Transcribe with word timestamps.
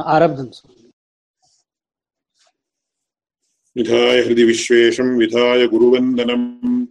आरब्धं 0.00 0.50
विधाय 3.76 4.20
हृदि 4.20 4.44
विश्वेशं, 4.44 5.18
विधाय 5.18 5.66
गुरुवन्दनं। 5.66 6.86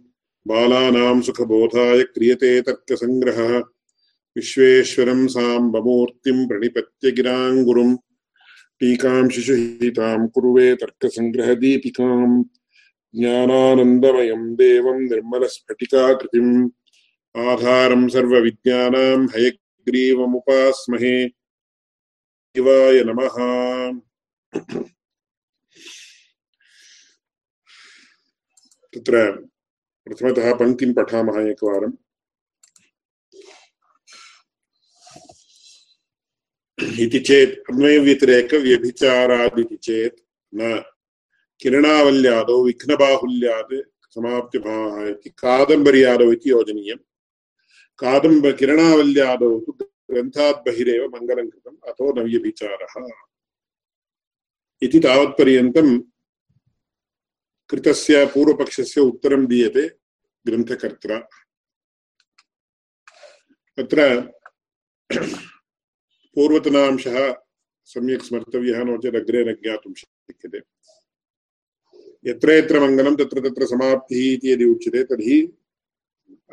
बालानां 0.46 1.20
सुखबोधाय 1.20 2.02
क्रियते 2.02 2.62
तर्कसङ्ग्रहः 2.62 3.62
विश्वेश्वरं 4.36 5.26
साम्बमूर्तिं 5.26 6.48
प्रणिपत्य 6.48 7.10
गिराङ्गुरुम् 7.10 7.96
टीकां 8.80 9.28
शिशुहितां 9.28 10.28
कुरुवे 10.28 10.74
तर्कसङ्ग्रहदीपिकाम् 10.74 12.44
ज्ञानानन्दमयं 13.18 14.54
देवं 14.54 15.00
निर्मलस्फटिकाकृतिम्। 15.00 16.70
आधारं 17.36 18.08
सर्वविद्यानां 18.08 19.26
हयग्रीवमुपास्महे। 19.26 21.41
शिवाय 22.56 23.04
नमः। 23.04 23.36
तत्र 28.94 29.46
प्रथमतः 30.06 30.54
पङ्क्तिं 30.54 30.94
पठामः 30.94 31.50
एकवारम्। 31.50 31.92
इति 37.00 37.18
चेत् 37.18 37.70
अन्वयव्यतिरेकव्यभिचारादिति 37.70 39.76
चेत् 39.76 40.20
न। 40.54 40.82
किरणावल्यादौ 41.60 42.64
विघ्नबाहुल्यात् 42.64 43.74
समाप्तिभावः 44.14 45.08
इति। 45.08 45.30
कादम्बर्यादौ 45.30 46.32
इति 46.32 46.50
योजनीयम्। 46.50 46.98
कादम्ब 47.98 48.56
किरणावल्यादौ 48.56 49.60
तु 49.60 49.78
ग्रन्थात् 50.12 50.64
बहिरेव 50.66 51.02
मङ्गलं 51.16 51.48
कृतम् 51.50 51.84
अतो 51.90 52.12
नव्यभिचारः 52.16 52.94
इति 54.82 54.98
तावत्पर्यन्तं 55.00 55.88
कृतस्य 57.70 58.24
पूर्वपक्षस्य 58.34 59.00
उत्तरं 59.00 59.46
दीयते 59.46 59.84
ग्रन्थकर्त्रा। 60.46 61.18
तत्र 63.78 63.98
पूर्वतनांशः 66.36 67.16
सम्यक् 67.92 68.26
स्मर्तव्यः 68.26 68.82
नो 68.84 68.96
चेत् 69.02 69.16
अग्रे 69.16 69.40
न 69.44 69.54
ज्ञातुं 69.62 69.92
शक्यते। 69.94 70.60
यत्र 72.30 72.48
यत्र 72.52 72.80
मङ्गलं 72.80 73.14
तत्र 73.16 73.40
तत्र 73.48 73.66
समाप्तिः 73.66 74.22
इति 74.32 74.52
यदि 74.52 74.64
उच्यते 74.64 75.02
तर्हि 75.04 75.38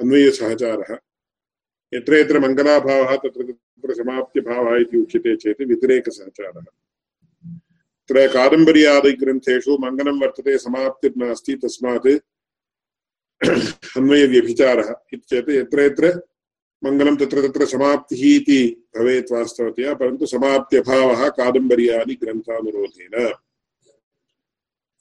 अन्वयसहचारः। 0.01 0.91
यत्र 1.93 2.13
यत्र 2.15 2.39
मङ्गलाभावः 2.39 3.15
तत्र 3.15 3.41
तत्र 3.51 3.93
समाप्त्यभावः 3.93 4.75
इति 4.81 4.97
उच्यते 4.97 5.35
चेत् 5.35 5.61
व्यतिरेकसहचारः 5.61 6.61
तत्र 6.61 8.27
कादम्बर्यादिग्रन्थेषु 8.33 9.77
मङ्गलं 9.85 10.19
वर्तते 10.21 10.57
समाप्तिर्नास्ति 10.57 11.53
तस्मात् 11.63 12.07
अन्वयव्यभिचारः 13.97 14.89
इति 15.13 15.25
चेत् 15.29 15.49
यत्र 15.49 15.79
यत्र 15.81 16.05
मङ्गलं 16.83 17.15
तत्र 17.15 17.37
तत्र 17.47 17.65
समाप्तिः 17.65 18.21
इति 18.35 18.61
भवेत् 18.97 19.31
वास्तवतया, 19.31 19.93
परन्तु 19.93 20.25
समाप्त्यभावः 20.25 21.21
कादम्बर्यादिग्रन्थानुरोधेन। 21.39 23.15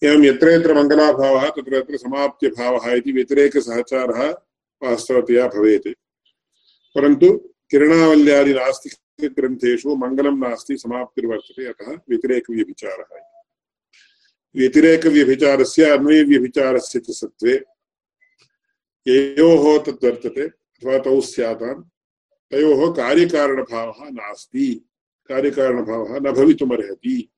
एवं 0.02 0.24
यत्र 0.24 0.48
यत्र 0.48 0.74
मङ्गलाभावः 0.74 1.44
तत्र 1.50 1.80
तत्र 1.80 1.96
समाप्त्यभावः 1.96 2.84
इति 2.92 3.12
व्यतिरेकसहचारः 3.12 4.20
वास्तवतया 4.82 5.46
भवेत्। 5.54 5.88
परन्तु 6.98 7.54
किरणावल्यादि 7.70 8.54
नास्तिकग्रन्थेषु 8.54 9.94
मङ्गलं 9.94 10.36
नास्ति, 10.38 10.76
समाप्तिर्वर्तते, 10.76 11.64
अतः 11.66 11.92
व्यतिरेकव्यभिचारः 12.08 13.20
व्यतिरेकव्यभिचारस्य, 14.56 15.84
अन्वयव्यभिचारस्य 15.84 17.00
च 17.00 17.10
सत्त्वे 17.10 17.64
ययोः 19.08 19.84
तद्वर्तते, 19.84 20.42
अथवा 20.42 20.98
तौ 20.98 21.20
स्याताम् 21.20 21.84
तयोः 22.50 22.94
कार्यकारणभावः 22.94 24.10
नास्ति। 24.10 24.84
कार्यकारणभावः 25.28 26.18
न 26.18 26.32
भवितुमर्हति। 26.32 27.30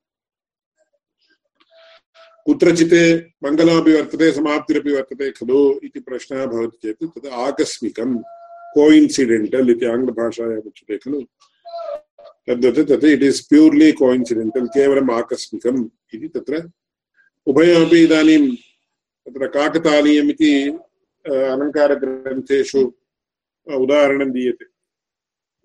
कुत्रचित् 2.47 3.45
मङ्गलमपि 3.45 3.93
वर्तते, 3.93 4.33
समाप्तिरपि 4.33 4.93
वर्तते 4.93 5.31
खलु 5.31 5.81
इति 5.85 6.01
प्रश्नः 6.01 6.47
भवति 6.47 6.79
चेत् 6.83 7.05
तद् 7.05 7.27
आकस्मिकम्। 7.27 8.23
कोइन्सिडेण्टल् 8.75 9.71
इति 9.71 9.87
आङ्ग्लभाषायाम् 9.95 10.67
उच्यते 10.69 10.97
खलु 11.03 11.21
तद्वत् 12.47 12.89
तत् 12.91 13.05
इट् 13.15 13.23
इस् 13.31 13.47
प्यूर्लि 13.51 13.93
कोइन्सिडेण्टल् 14.03 14.69
केवलम् 14.77 15.11
आकस्मिकम् 15.19 15.81
इति 16.15 16.29
तत्र 16.35 16.55
उभयमपि 17.47 17.99
इदानीं 18.05 18.45
तत्र 19.27 19.47
काकतालीयम् 19.57 20.31
इति 20.31 20.53
अलङ्कारग्रन्थेषु 21.27 22.83
उदाहरणं 23.83 24.31
दीयते। 24.33 24.65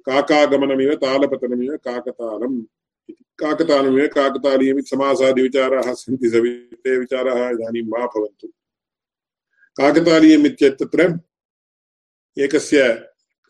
काकागमनमिव 0.07 0.93
तालपतनमिव 1.03 1.75
काकतालम् 1.87 2.57
इति। 3.09 3.23
काकतालमिव 3.39 4.07
काकतालीयमिति 4.15 4.89
समासादिविचाराः 4.89 5.93
सन्ति 6.01 6.29
ते 6.83 6.97
विचाराः 6.97 7.49
इदानीं 7.49 7.83
मा 7.91 8.05
भवन्तु। 8.05 8.47
काकतालीयम् 9.77 10.45
इत्यत्र 10.45 11.07
एकस्य 12.39 12.93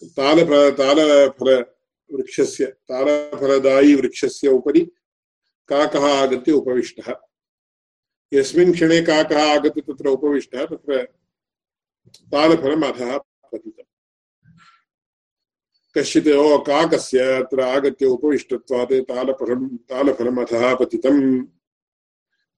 तालफ 0.04 0.78
तालफलवृक्षस्य 0.78 2.66
तालफलदायी 2.66 3.96
वृक्षस्य 3.96 4.48
उपरि 4.48 4.92
काकः 5.68 6.14
आगत्य 6.14 6.52
उपविष्टः। 6.52 7.16
यस्मिन् 8.34 8.74
क्षणे 8.74 9.02
काकः 9.02 9.54
आगत्य 9.54 9.82
तत्र 9.82 10.08
उपविष्टः, 10.08 10.66
तत्र 10.66 11.04
तालफलम् 12.08 12.84
अधः 12.84 13.18
पतितम्। 13.18 13.86
कश्चित्, 15.98 16.28
ओ, 16.28 16.58
काकस्य 16.58 17.20
अत्र 17.20 17.62
आगत्य 17.62 18.06
उपविष्टत्वात् 18.06 18.94
तालफलं 18.94 19.78
तालफलम् 19.78 20.40
अधः 20.40 20.76
पतितम् 20.76 21.46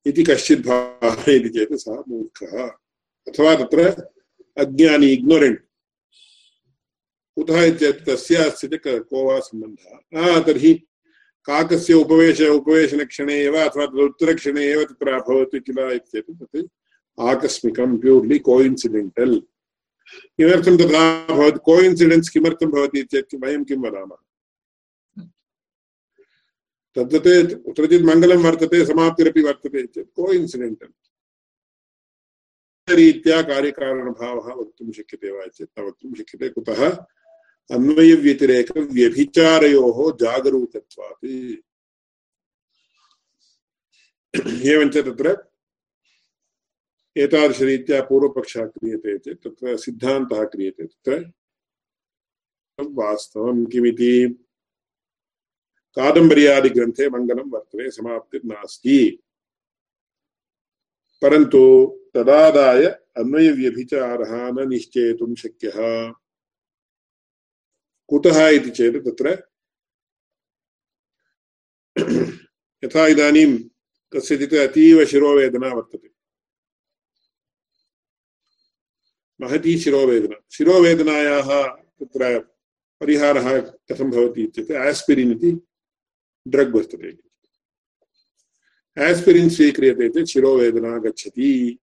इति 0.06 0.24
कश्चित् 0.24 0.68
भावयति 0.68 1.50
चेत् 1.50 1.74
सः 1.74 2.04
मूर्खः। 2.08 2.68
अथवा 3.28 3.56
तत्र 3.56 4.09
अज्ञानी, 4.58 5.08
इग्नोरेण्ट्। 5.08 5.66
कुतः 7.38 7.64
इत्येतत् 7.64 8.06
तस्य 8.09 8.36
अस्ति 8.36 8.78
को 8.86 9.24
वा 9.28 9.40
सम्बन्धः 9.40 10.40
तर्हि 10.46 10.74
काकस्य 11.48 11.94
उपवेश 11.94 12.42
उपवेशनक्षणे 12.42 13.36
एव 13.44 13.56
अथवा 13.58 13.86
तदुत्तरक्षणे 13.86 14.64
एव 14.66 14.84
तत्र 14.84 15.14
अभवत् 15.14 15.56
किल 15.66 15.80
इत्येतत् 15.80 16.44
तत् 16.44 16.68
आकस्मिकं 17.18 17.97
प्यूर्लि 17.97 18.40
कोइन्सिडेण्टल् 18.40 19.40
किमर्थं 20.38 20.78
तथा 20.78 21.03
भवति 21.28 21.59
कोइन्सिडेन्स् 21.66 22.30
किमर्थं 22.30 22.70
भवति 22.72 23.03
चेत् 23.03 23.36
वयं 23.44 23.64
किं 23.64 23.78
वदामः? 23.78 24.20
तद्वत् 26.96 27.53
कुत्रचित् 27.66 28.06
मङ्गलं 28.06 28.44
वर्तते, 28.44 28.86
समाप्तिरपि 28.86 29.42
वर्तते 29.42 29.86
चेत् 29.88 30.94
रीत्या 32.90 33.42
कार्यकारणभावः 33.42 34.53
वक्तुं 34.53 34.92
शक्यते 34.92 35.31
वा 35.31 35.46
चेत् 35.47 35.80
न 35.80 35.84
वक्तुं 35.84 36.14
शक्यते। 36.14 36.50
कुतः? 36.50 36.80
अन्वयव्यतिरेकव्यभिचारयोः 37.72 40.17
जागरूकत्वात्। 40.17 41.25
एवञ्च 44.66 44.97
तत्र 44.97 45.47
एतादृशरीत्या 47.17 48.01
पूर्वपक्षः 48.01 48.66
क्रियते 48.66 49.17
चेत्, 49.17 49.44
तत्र 49.44 49.78
सिद्धान्तः 49.78 50.44
क्रियते 50.44 50.83
तत्र। 50.83 51.31
वास्तवं 52.79 53.66
किमिति? 53.66 54.44
कादम्बर्यादिग्रन्थे 55.96 57.09
मङ्गलं 57.09 57.49
वर्तते 57.49 57.91
समाप्तिर्नास्ति 57.91 59.23
परन्तु 61.22 61.93
तदादाय 62.13 62.99
अन्वयव्यभिचारः 63.17 64.52
न 64.52 64.70
निश्चेतुं 64.70 65.35
शक्यः। 65.35 66.13
कुतः 68.08 68.48
इति 68.48 68.70
चेत् 68.70 68.96
तत्र 68.96 69.48
यथा 72.86 73.08
इदानीं 73.08 73.58
कस्यचित् 74.14 74.54
अतीव 74.54 75.06
शिरोवेदना 75.06 75.68
वर्तते। 75.68 76.09
महती 79.42 79.80
शिरोवेदना। 79.80 80.36
शिरोवेदनायाः 80.52 81.68
तत्र 81.68 82.40
परिहारः 83.00 83.59
कथं 83.59 84.12
भवति 84.12 84.44
इत्युक्ते 84.44 84.76
आस्पिरिन् 84.76 85.32
इति 85.32 85.68
ड्रग् 86.48 86.76
वर्तते। 86.76 87.18
आस्पिरिन् 89.04 89.50
स्वीक्रियते 89.50 90.09
चेत् 90.09 90.28
शिरोवेदना 90.28 90.98
गच्छति। 90.98 91.78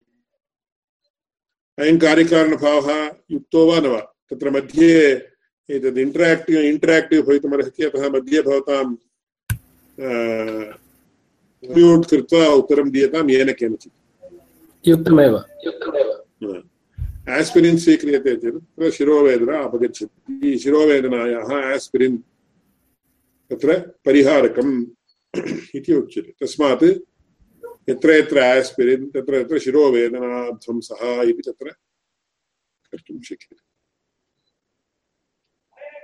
अयं 1.80 2.00
कार्यकारणभावः 2.00 3.16
युक्तो 3.32 3.68
वा 3.68 3.80
न 3.80 3.86
वा? 3.86 4.00
तत्र 4.00 4.50
मध्ये 4.50 5.31
एतद् 5.70 5.98
इण्टराक्टिव् 5.98 6.60
इण्टराक्टिव् 6.60 7.24
भवितुमर्हति 7.24 7.84
अतः 7.84 8.10
मध्ये 8.10 8.42
भवतां 8.42 8.86
म्यूट् 11.76 12.10
कृत्वा 12.10 12.48
उत्तरं 12.60 12.90
दीयतां 12.92 13.30
येन 13.30 13.52
केनचित्। 13.60 13.94
युक्तमेव। 14.88 15.36
आस्पिरिन् 17.30 17.78
स्वीक्रियते 17.78 18.36
चेत् 18.36 18.92
शिरोवेदना 18.94 19.58
अपगच्छति। 19.64 20.58
शिरोवेदनायाः 20.60 21.52
आस्पिरिन् 21.74 22.18
तत्र 23.50 23.78
परिहारकम् 24.06 24.86
इति 25.76 25.94
उच्यते। 25.94 26.32
तस्मात् 26.42 26.84
यत्र 27.90 28.10
यत्र 28.12 28.40
आस्पिरिन् 28.40 29.10
तत्र 29.14 29.44
तत्र 29.44 29.60
शिरोवेदनाध्वंसः 29.60 31.02
इति 31.30 31.42
तत्र 31.48 31.70
कर्तुं 32.92 33.22
शक्यते। 33.22 33.71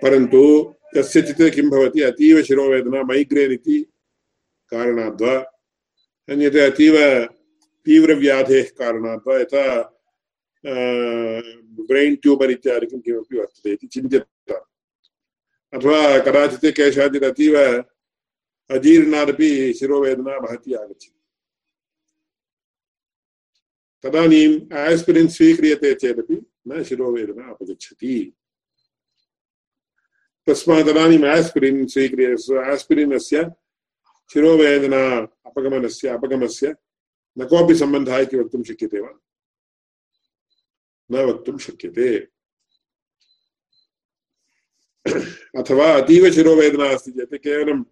परन्तु 0.02 0.42
कस्यचित् 0.96 1.54
किं 1.56 1.70
भवति? 1.70 2.02
अतीव 2.02 2.42
शिरोवेदना 2.44 3.02
मैग्रेन् 3.04 3.54
इति 3.54 3.78
कारणात् 4.72 5.22
वा 5.22 5.36
अन्यत् 6.30 6.58
अतीव 6.70 6.96
तीव्रव्याधेः 7.86 8.68
कारणात् 8.80 9.28
वा 9.28 9.40
यथा 9.40 9.66
ब्रैन् 11.90 12.16
ट्यूमर् 12.22 12.52
इत्यादिकं 12.52 13.00
किमपि 13.00 13.38
वर्तते 13.38 13.72
इति 13.74 13.88
चिन्त्यता 13.88 14.58
अथवा 15.74 16.00
कदाचित् 16.26 16.76
केषाञ्चित् 16.78 17.24
अतीव 17.24 17.56
अजीर्णादपि 18.70 19.50
शिरोवेदना 19.74 20.40
महती 20.40 20.74
आगच्छति। 20.74 21.20
तदानीम् 24.04 24.74
आस्पिरिन् 24.78 25.28
स्वीक्रियते 25.28 25.94
चेदपि 25.94 26.38
न 26.68 26.84
शिरोवेदना 26.84 27.44
अपगच्छति। 27.52 28.16
तस्मात् 30.48 30.88
तदानीम् 30.88 31.26
आस्पिरिन् 31.26 31.88
स्वीक्रिय 31.88 32.34
आस्पिरिन् 32.72 33.14
अस्य 33.14 33.44
शिरोवेदना 34.34 35.02
अपगमनस्य 35.48 36.08
अपगमस्य 36.08 36.76
न 37.38 37.46
कोऽपि 37.46 37.76
सम्बन्धः 37.76 38.18
इति 38.18 38.38
वक्तुं 38.38 38.64
शक्यते 38.64 39.00
वा? 39.00 39.12
न 41.12 41.26
वक्तुं 41.30 41.58
शक्यते। 41.58 42.08
अथवा 45.60 45.88
अतीव 46.02 46.30
शिरोवेदना 46.32 46.90
अस्ति 46.94 47.12
चेत् 47.12 47.36
केवलं 47.36 47.84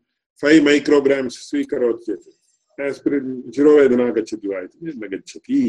फैव् 0.41 0.65
मैक्रोग्राम्स् 0.65 1.37
स्वीकरोति 1.49 2.03
चेत् 2.05 2.81
आस्पिरिन् 2.81 3.51
शिरोवेदना 3.51 4.09
गच्छति 4.11 4.47
वा 4.47 4.59
इति 4.59 4.79
न 4.85 5.07
गच्छति। 5.17 5.61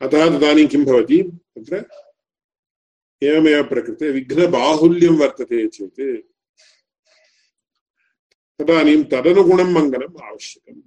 अतः 0.00 0.38
तदानीं 0.38 0.66
किं 0.68 0.84
भवति? 0.84 1.22
तत्र 1.56 1.84
एवमेव 3.22 3.62
प्रकृते 3.68 4.10
विघ्नबाहुल्यं 4.12 5.14
वर्तते 5.18 5.66
चेत् 5.76 6.02
तदानीं 8.60 9.02
तदनुगुणं 9.12 9.72
मङ्गलम् 9.76 10.20
आवश्यकम् 10.28 10.82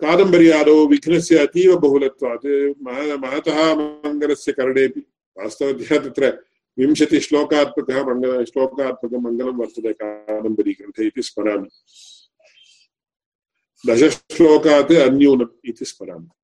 कादम्बर्यादौ 0.00 0.76
विघ्नस्य 0.88 1.36
अतीव 1.46 1.76
बहुलत्वात् 1.84 2.46
मह 2.86 2.98
महतः 3.22 3.58
मङ्गलस्य 3.76 4.52
करणेपि 4.58 5.00
वास्तवतया 5.36 5.98
तत्र 6.04 6.32
विंशतिश्लोकात्मकः 6.78 8.02
मङ्गल 8.08 8.44
श्लोकात्मकं 8.50 9.22
मङ्गलं 9.26 9.56
वर्तते 9.60 9.92
कादम्बरीग्रन्थे 10.02 11.06
इति 11.06 11.22
स्मरामि 11.28 11.68
दशश्लोकात् 13.84 14.92
अन्यूनम् 15.06 15.54
इति 15.70 15.84
स्मरामि 15.92 16.35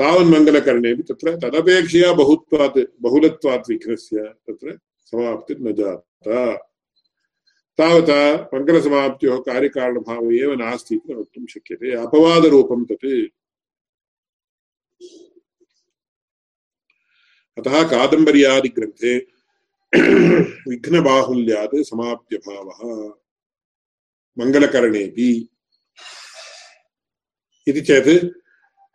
तावन्मङ्गलकरणेपि 0.00 1.02
तत्र 1.08 1.36
तदपेक्षया 1.42 2.12
बहुत्वात् 2.20 2.78
बहुलत्वात् 3.00 3.70
विघ्नस्य 3.70 4.22
तत्र 4.46 4.78
समाप्तिर्न 5.10 5.72
जाता। 5.72 6.40
तावता 7.78 8.20
मङ्गलसमाप्त्योः 8.54 9.38
कार्यकारणभावः 9.48 10.32
एव 10.42 10.54
नास्ति 10.54 10.94
इति 10.94 11.14
वक्तुं 11.14 11.46
शक्यते। 11.46 11.92
अपवादरूपं 11.96 12.84
तत्। 12.84 13.06
अतः 17.58 17.82
कादम्बर्यादिग्रन्थे 17.90 19.12
विघ्नबाहुल्यात् 20.70 21.76
समाप्त्यभावः 21.90 22.80
मङ्गलकरणेऽपि 24.38 25.30
इति 27.66 27.80
चेत् 27.80 28.12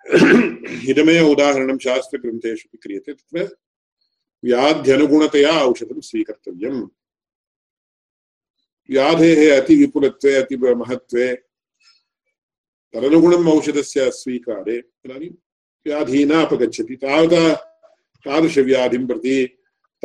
इदमेव 0.90 1.28
उदाहरणं 1.28 1.78
शास्त्रग्रन्थेषु 1.78 2.78
क्रियते 2.82 3.14
तत्र 3.14 3.56
व्याध्यनुगुणतया 4.44 5.64
औषधं 5.64 6.02
स्वीकर्तव्यम्। 6.02 6.88
व्याधेः 8.90 9.62
अतिविपुलत्वे, 9.62 10.36
अतिमहत्त्वे, 10.36 11.36
तदनुगुणम् 12.94 13.48
औषधस्य 13.48 14.12
स्वीकारे 14.12 14.82
तदानीं 14.82 15.30
व्याधिः 15.86 16.26
न 16.26 16.46
अपगच्छति 16.46 16.96
तावता, 16.96 17.56
तादृशव्याधिं 18.26 19.08
प्रति, 19.08 19.46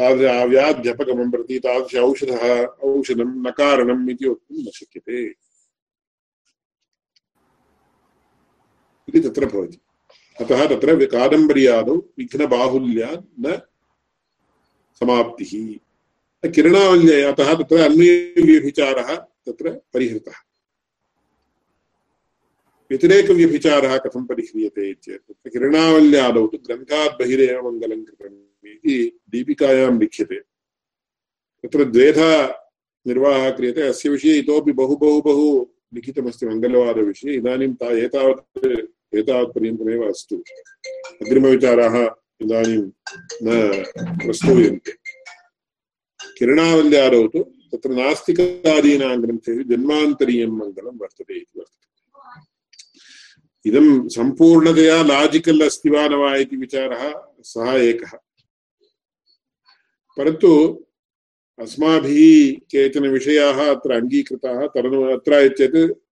तादृश 0.01 0.49
व्याध्यपगमं 0.49 1.31
प्रति 1.31 1.59
तादृश 1.59 1.95
औषधः, 1.95 2.65
औषधं 2.65 3.49
न 3.49 3.51
कारणम् 3.51 4.11
इति 4.11 4.29
वक्तुं 4.29 4.63
न 4.63 4.71
शक्यते। 4.75 5.25
इति 9.09 9.21
तत्र 9.21 9.47
भवति। 9.47 9.79
अतः 10.41 10.67
तत्र 10.69 11.07
कादम्बर्यादौ 11.07 11.95
विघ्नबाहुल्यात् 12.19 13.25
न 13.41 13.61
समाप्तिः। 15.01 15.53
किरणावल्य 16.51 17.23
अतः 17.23 17.55
तत्र 17.55 17.77
अन्वयव्यभिचारः 17.77 19.15
तत्र 19.47 19.71
परिहृतः। 19.95 20.39
व्यतिरेकव्यभिचारः 22.91 23.97
कथं 23.99 24.25
परिह्रियते 24.27 24.95
चेत् 24.95 25.23
तत्र 25.23 25.51
किरणावल्यादौ 25.51 26.47
तु 26.47 26.59
ग्रन्थात् 26.59 27.19
बहिरेव 27.23 27.71
मङ्गलं 27.71 28.05
कृतम् 28.05 28.67
इति 28.67 29.21
दीपिकायां 29.31 29.99
लिख्यते। 29.99 30.41
तत्र 31.63 31.85
द्वेधा 31.85 32.31
निर्वाहः 33.07 33.51
क्रियते। 33.51 33.83
अस्य 33.83 34.09
विषये 34.09 34.39
इतोपि 34.39 34.73
बहु 34.73 34.97
बहु 34.97 35.21
बहु 35.23 35.67
लिखितमस्ति 35.95 36.47
मङ्गलवादविषये। 36.47 37.35
इदानीं 37.35 37.73
ता 37.75 37.89
एतावत् 37.99 38.69
एतावत्पर्यन्तमेव 39.19 40.09
अस्तु 40.09 40.37
अग्रिमविचाराः 41.23 41.97
इदानीं 42.41 42.83
न 43.43 43.83
प्रस्तूयन्ते। 44.27 44.93
किरणावल्यादौ 46.39 47.27
तु 47.27 47.41
तत्र 47.73 47.91
नास्तिकादीनां 47.91 49.23
ग्रन्थेषु 49.23 49.63
जन्मान्तरीयं 49.63 50.49
मङ्गलं 50.49 50.99
वर्तते 50.99 51.35
इति 51.35 51.59
वर्तते। 51.59 51.87
इदं 53.69 54.09
सम्पूर्णतया 54.09 55.03
लाजिकल् 55.03 55.63
अस्ति 55.63 55.91
वा 55.91 56.09
न 56.09 56.15
वा 56.15 56.37
इति 56.37 56.57
विचारः 56.57 57.03
सः 57.43 57.73
एकः। 57.73 58.13
परन्तु 60.17 60.51
अस्माभिः 61.59 62.61
केचन 62.71 63.07
विषयाः 63.07 63.59
अत्र 63.75 63.91
अङ्गीकृताः, 63.93 64.67
तदनु 64.67 65.03
अत्र 65.03 65.49
चेत् 65.49 66.10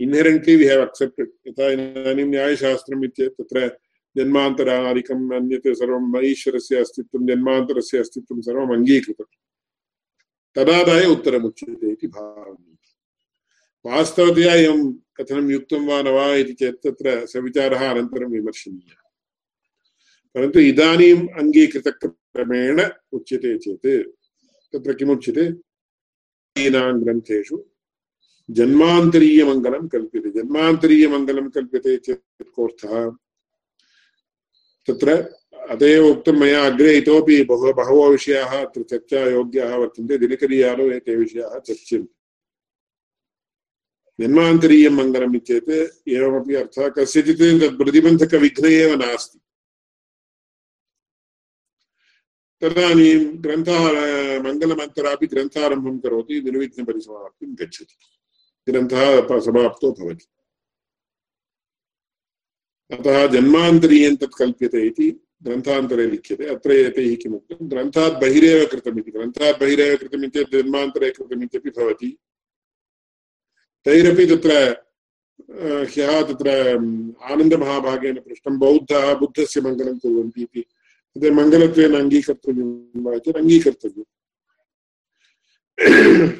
इन्हेरेण्ट्लि 0.00 0.54
वि 0.56 0.66
हेव् 0.68 0.82
अक्सेप्टेड् 0.82 1.30
यथा 1.48 1.70
इदानीं 1.72 2.26
न्यायशास्त्रम् 2.32 3.04
इत्येतत् 3.04 3.38
तत्र 3.40 3.68
जन्मान्तरादिकम् 4.16 5.32
अन्यत् 5.36 5.68
सर्वम् 5.80 6.16
ईश्वरस्य 6.32 6.80
अस्तित्वं 6.84 7.26
जन्मान्तरस्य 7.28 7.98
अस्तित्वं 8.04 8.40
सर्वम् 8.48 8.74
अङ्गीकृतम् 8.76 9.32
तदादाय 10.56 11.04
उत्तरमुच्यते 11.14 11.90
इति 11.92 12.06
भावनीयम् 12.08 12.70
वास्तवतया 13.84 14.54
एवं 14.54 14.80
कथनं 15.16 15.50
युक्तं 15.50 15.86
वा 15.88 16.00
न 16.02 16.08
वा 16.16 16.24
इति 16.42 16.52
चेत् 16.60 16.82
तत्र 16.84 17.14
सविचारः 17.26 17.82
अनन्तरं 17.90 18.30
विमर्शनीयः 18.30 19.00
परन्तु 20.34 20.58
इदानीम् 20.70 21.22
अङ्गीकृतक्रमेण 21.40 22.80
उच्यते 23.16 23.56
चेत् 23.58 23.88
तत्र 24.74 24.92
किमुच्यते 24.94 25.44
ग्रन्थेषु 27.04 27.56
जन्मान्तरीयमङ्गलं 28.58 29.86
कल्प्यते 29.88 30.30
जन्मान्तरीयमङ्गलं 30.38 31.48
कल्प्यते 31.56 31.96
चेत् 32.06 32.50
कोऽर्थः 32.56 32.94
तत्र 34.88 35.08
अत 35.72 35.82
एव 35.82 36.06
उक्तं 36.06 36.38
मया 36.40 36.64
अग्रे 36.66 36.96
इतोपि 36.98 37.42
बहु 37.50 37.72
बहवो 37.80 38.08
विषयाः 38.10 38.52
अत्र 38.60 38.82
चर्चायोग्याः 38.92 39.74
वर्तन्ते 39.82 40.18
दिनकरीयालो 40.18 40.90
एते 40.92 41.16
विषयाः 41.16 41.58
चर्च्यन्ते 41.68 42.14
जन्मान्तरीयं 44.18 44.92
मङ्गलम् 44.92 45.36
इत्येत् 45.36 45.70
एवमपि 46.16 46.54
अर्थः 46.62 46.88
कस्यचित् 46.96 47.44
तद् 47.62 47.78
प्रतिबन्धकविघ्न 47.78 48.72
एव 48.72 48.94
नास्ति 49.02 49.38
तदानीं 52.62 53.18
ग्रन्थः 53.44 53.84
मङ्गलमन्तरापि 54.46 55.26
ग्रन्थारम्भं 55.34 55.98
करोति 56.04 56.40
निर्विघ्नपरिसमाप्तिं 56.46 57.54
गच्छति 57.60 57.96
ग्रन्थः 58.66 59.40
समाप्तो 59.40 59.92
भवति 59.92 60.26
अतः 62.90 63.26
जन्मान्तरीयं 63.32 64.16
तत् 64.16 64.38
कल्प्यते 64.38 64.86
इति 64.86 65.08
ग्रन्थान्तरे 65.44 66.06
लिख्यते 66.06 66.46
अत्र 66.54 66.72
एतैः 66.72 67.14
किमुक्तं 67.22 67.70
ग्रन्थात् 67.70 68.20
बहिरेव 68.22 68.64
कृतमिति 68.72 69.10
ग्रन्थात् 69.10 69.60
बहिरेव 69.60 69.96
कृतमित्येतत् 69.96 70.52
जन्मान्तरे 70.52 71.10
कृतमित्यपि 71.10 71.70
भवति 71.78 72.10
तैरपि 73.86 74.26
तत्र 74.26 74.52
ह्यः 75.92 76.20
तत्र 76.28 76.50
आनन्दमहाभागेन 77.32 78.18
पृष्टं 78.20 78.58
बौद्धाः 78.58 79.12
बुद्धस्य 79.20 79.60
मङ्गलं 79.60 79.98
कुर्वन्ति 79.98 80.42
इति 80.42 80.64
तद् 81.16 81.32
मङ्गलत्वेन 81.34 81.94
अङ्गीकर्तव्यं 82.00 82.70
वा 83.04 83.14
इति 83.14 83.30
अङ्गीकर्तव्यम् 83.40 84.10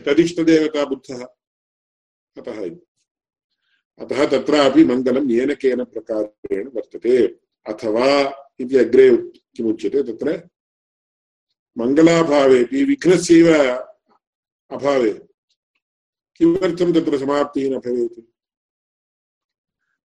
तदिष्टदेवता 0.07 0.85
बुद्धः 0.85 1.21
अतः 2.39 2.71
अतः 3.99 4.27
तत्रापि 4.27 4.85
मङ्गलं 4.85 5.31
येन 5.31 5.55
केन 5.55 5.85
प्रकारेण 5.85 6.69
वर्तते। 6.69 7.27
अथवा 7.67 8.33
इति 8.61 8.77
अग्रे 8.77 9.17
किमुच्यते 9.57 10.03
तत्र? 10.03 10.49
मङ्गलाभावेपि 11.79 12.85
विघ्नस्यैव 12.85 13.53
अभावे। 14.71 15.13
किमर्थं 16.37 16.93
तत्र 16.93 17.19
समाप्तिः 17.19 17.71
न 17.71 17.79
भवेत्? 17.79 18.21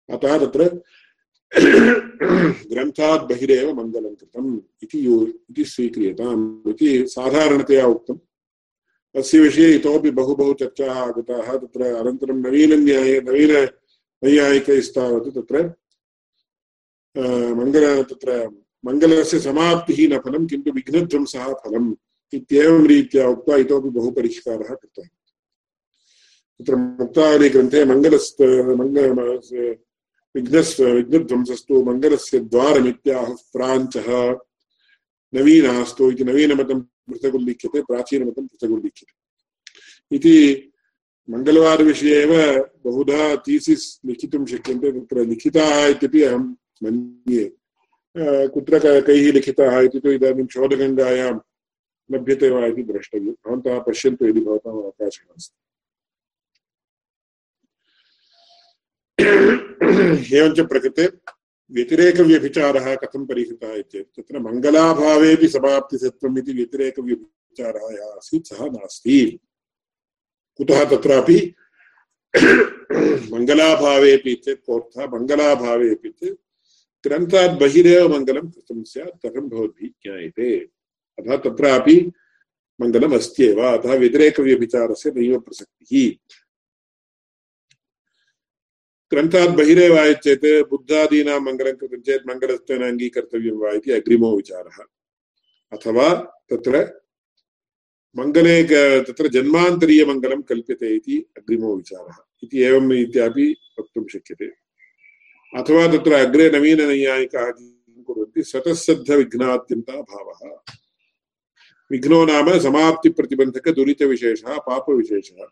अतः 0.10 0.46
तत्र 0.46 0.84
ग्रन्थात् 2.70 3.30
बहिरेव 3.30 3.74
मङ्गलं 3.74 4.16
कृतम् 4.16 4.60
इति 4.84 5.06
यो, 5.06 5.28
इति 5.28 5.66
स्वीक्रियताम् 5.66 6.70
इति 6.70 7.08
साधारणतया 7.08 7.88
उक्तम्। 7.88 8.20
अस्य 9.16 9.40
विषये 9.40 9.76
इतोपि 9.76 10.12
बहु 10.12 10.36
बहु 10.36 10.54
चर्चाः 10.54 10.94
आगताः। 10.94 11.58
तत्र 11.58 11.96
अनन्तरं 11.96 12.36
नवीनन्याये 12.36 13.22
नवीननैयायिकैस्तावत् 13.22 15.36
तत्र 15.36 15.74
मङ्गल, 17.60 18.04
तत्र 18.04 18.50
मङ्गलस्य 18.86 19.40
समाप्तिः 19.40 20.10
न 20.10 20.20
फलं 20.20 20.48
किन्तु 20.48 20.72
विघ्नध्वंसः 20.72 21.54
फलम् 21.54 21.96
इत्येवं 22.34 22.88
रीत्या 22.88 23.30
उक्त्वा 23.30 23.56
इतोपि 23.56 23.90
बहु 23.90 24.12
परिष्कारः 24.12 24.76
कृतः। 24.76 25.08
तत्र 26.58 26.76
मुक्तावलीग्रन्थे 26.76 27.86
मङ्गलस्त 27.86 28.42
मङ्गल 28.80 29.78
विघ्नस्, 30.36 30.82
विघ्नध्वंसस्तु, 30.82 31.84
मङ्गलस्य 31.84 32.40
द्वारमित्याहुः 32.52 33.38
प्राञ्चः। 33.54 34.38
नवीनास्तु 35.34 36.12
इति 36.12 36.24
नवीनमतं 36.24 36.80
पृथगुल्लिख्यते, 37.10 37.82
प्राचीनमतं 37.82 38.48
पृथगुल्लिख्यते। 38.48 39.14
इति 40.16 40.36
मङ्गलवारविषये 41.30 42.16
एव 42.24 42.32
बहुधा 42.86 43.36
थीसिस् 43.36 43.86
लिखितुं 44.06 44.46
शक्यन्ते, 44.46 44.92
तत्र 44.92 45.26
लिखिताः 45.26 45.86
इत्यपि 45.86 46.22
अहं 46.22 46.44
मन्ये। 46.84 47.46
कुत्र 48.54 49.02
कैः 49.02 49.32
लिखिताः 49.32 49.80
इति 49.80 50.00
तु 50.00 50.12
इदानीं 50.12 50.48
शोधगङ्गायां 50.48 51.34
लभ्यते 52.10 52.50
वा 52.50 52.66
इति 52.66 52.84
यदि 60.32 60.64
प्रकृते 60.72 61.06
व्यतिरेकव्यभिचारः 61.72 62.96
कथं 62.96 63.26
परिहृतः 63.26 63.74
इत्येतत्? 63.74 64.16
तत्र 64.18 64.40
मङ्गलाभावेपि 64.40 65.48
समाप्तिसत्त्वम् 65.48 66.38
इति 66.38 66.54
व्यतिरेकव्यभिचारः 66.54 67.86
यः 67.94 68.16
आसीत् 68.18 68.48
सः 68.48 68.66
नास्ति। 68.66 69.40
कुतः 70.58 70.84
तत्रापि 70.86 71.56
मङ्गलाभावेपि 73.34 74.34
चेत् 74.36 74.66
कोऽर्थः 74.66 75.08
मङ्गलाभावेपि 75.08 76.10
चेत् 76.10 76.40
ग्रन्थात् 77.04 77.60
बहिरेव 77.60 78.08
मङ्गलं 78.16 78.50
कृतं 78.50 78.84
स्यात् 78.84 79.26
कथं 79.26 79.50
भवद्भिः 79.50 79.90
ज्ञायते 80.04 80.50
अतः 81.18 81.36
तत्रापि 81.38 82.12
मङ्गलम् 82.82 83.14
अस्त्येव 83.14 83.60
अतः 83.62 83.94
व्यतिरेकव्यभिचारस्य 83.94 85.12
नैव 85.12 85.40
प्रसक्तिः। 85.40 86.18
ग्रन्थात् 89.12 89.58
बहिरेव 89.58 90.14
चेत् 90.14 90.70
बुद्धादीनां 90.70 91.40
मङ्गलं 91.40 91.76
कृतं 91.76 92.02
चेत् 92.02 92.28
मङ्गलत्वेन 92.28 92.82
अङ्गीकर्तव्यं 92.84 93.58
वा 93.58 93.72
इति 93.72 93.92
अग्रिमो 93.92 94.36
विचारः। 94.36 94.78
अथवा 95.74 96.08
तत्र 96.50 97.02
मङ्गले 98.18 98.64
तत्र 99.04 99.28
जन्मान्तरीयमङ्गलं 99.28 100.42
कल्प्यते 100.42 100.96
इति 100.96 101.18
अग्रिमो 101.38 101.76
विचारः। 101.76 102.18
इति 102.44 102.58
एवम् 102.60 102.94
इत्यापि 102.94 103.56
वक्तुं 103.80 104.08
शक्यते। 104.08 104.48
अथवा 105.58 105.88
तत्र 105.88 106.14
अग्रे 106.14 106.50
नवीननैयायिकाः 106.50 107.52
कुर्वन्ति 108.04 108.44
स्वतःसिद्धविघ्नात्यन्ता 108.44 110.02
भावः। 110.02 110.58
विघ्नो 111.92 112.26
नाम 112.26 112.60
समाप्तिप्रतिबन्धकदुरितविशेषः, 112.60 114.58
पापविशेषः। 114.58 115.46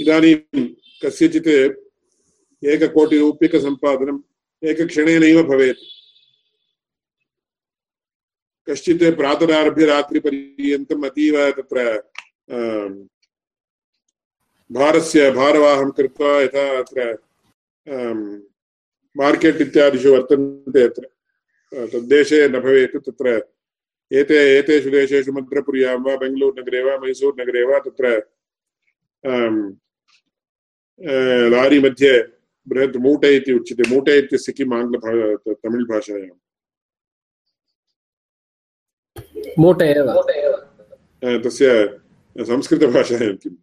इदानीं 0.00 0.74
कस्यचित् 1.02 1.48
एककोटिरूप्यकसम्पादनम् 2.62 4.20
एकक्षणेनैव 4.64 5.42
भवेत्। 5.42 5.82
कश्चित् 8.68 9.04
प्रातरारभ्य 9.16 9.84
रात्रिपर्यन्तम् 9.86 11.04
अतीव 11.04 11.36
तत्र 11.50 11.78
भारस्य 14.70 15.30
भारवाहं 15.30 15.90
कृत्वा 15.90 16.30
यथा 16.40 16.64
अत्र 16.78 16.98
मार्केट् 19.16 19.60
इत्यादिषु 19.60 20.08
वर्तन्ते 20.12 20.82
अत्र। 20.82 21.04
तद्देशे 21.92 22.48
न 22.48 22.60
भवेत्, 22.60 22.96
तत्र 23.06 23.26
एते, 24.12 24.36
एतेषु 24.58 24.90
देशेषु 24.90 25.32
मद्रपुर्यां 25.32 25.96
वा 26.02 26.14
बेङ्गलूरुनगरे 26.16 26.80
वा 26.82 26.94
मैसूरुनगरे 26.98 27.62
वा 27.64 27.78
तत्र 27.86 28.06
लारी 31.00 31.78
मध्ये 31.80 32.12
बृहत् 32.66 32.96
मूटे 33.02 33.34
इति 33.36 33.52
उच्यते 33.52 33.88
मूटे 33.90 34.16
इत्यस्य 34.18 34.52
किम् 34.52 34.74
आङ्ग्ल 34.74 35.54
तमिळ् 35.64 35.86
भाषायां 35.90 36.36
मूटे 39.58 39.86
एव 39.90 40.10
तस्य 41.44 41.70
संस्कृतभाषायां 42.36 43.34
किम् 43.42 43.56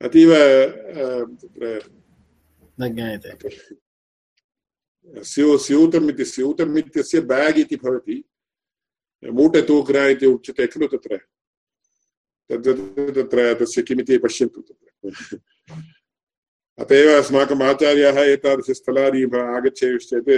अतीव 0.00 0.32
तत्र 1.40 1.78
न 2.80 2.94
ज्ञायते 2.94 3.50
स्यू 5.24 5.56
स्यूतम् 5.66 6.08
इति 6.10 6.24
स्यूतम् 6.24 6.78
इत्यस्य 6.78 7.20
बेग् 7.32 7.58
इति 7.58 7.76
भवति 7.84 8.22
मूटतूग्रा 9.22 10.06
इति 10.14 10.26
उच्यते 10.26 10.66
खलु 10.66 10.86
तत्र 10.96 11.18
तद् 12.50 12.68
तत्र 13.16 13.52
तस्य 13.60 13.82
किमिति 13.82 14.18
पश्यन्तु 14.18 14.60
तत्र 14.60 15.40
अत 16.78 16.92
एव 16.92 17.08
अस्माकम् 17.12 17.62
आचार्याः 17.62 18.18
एतादृशस्थलानि 18.22 19.22
आगच्छेयुश्चेत् 19.34 20.30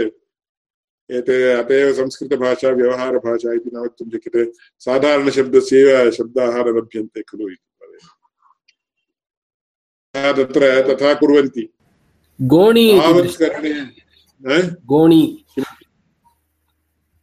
एते 1.10 1.36
अत 1.52 1.70
एव 1.72 1.92
संस्कृतभाषा 1.94 2.70
व्यवहारभाषा 2.72 3.52
इति 3.52 3.70
न 3.74 3.78
वक्तुं 3.78 4.10
शक्यते 4.10 4.44
साधारणशब्दस्यैव 4.86 6.10
शब्दाः 6.12 6.62
न 6.62 6.76
लभ्यन्ते 6.78 7.22
खलु 7.22 7.48
इति 7.48 7.64
तत्र 10.14 10.70
तथा 10.88 11.12
कुर्वन्ति 11.14 11.68
गोणी 12.40 12.88
गोणी 14.86 15.22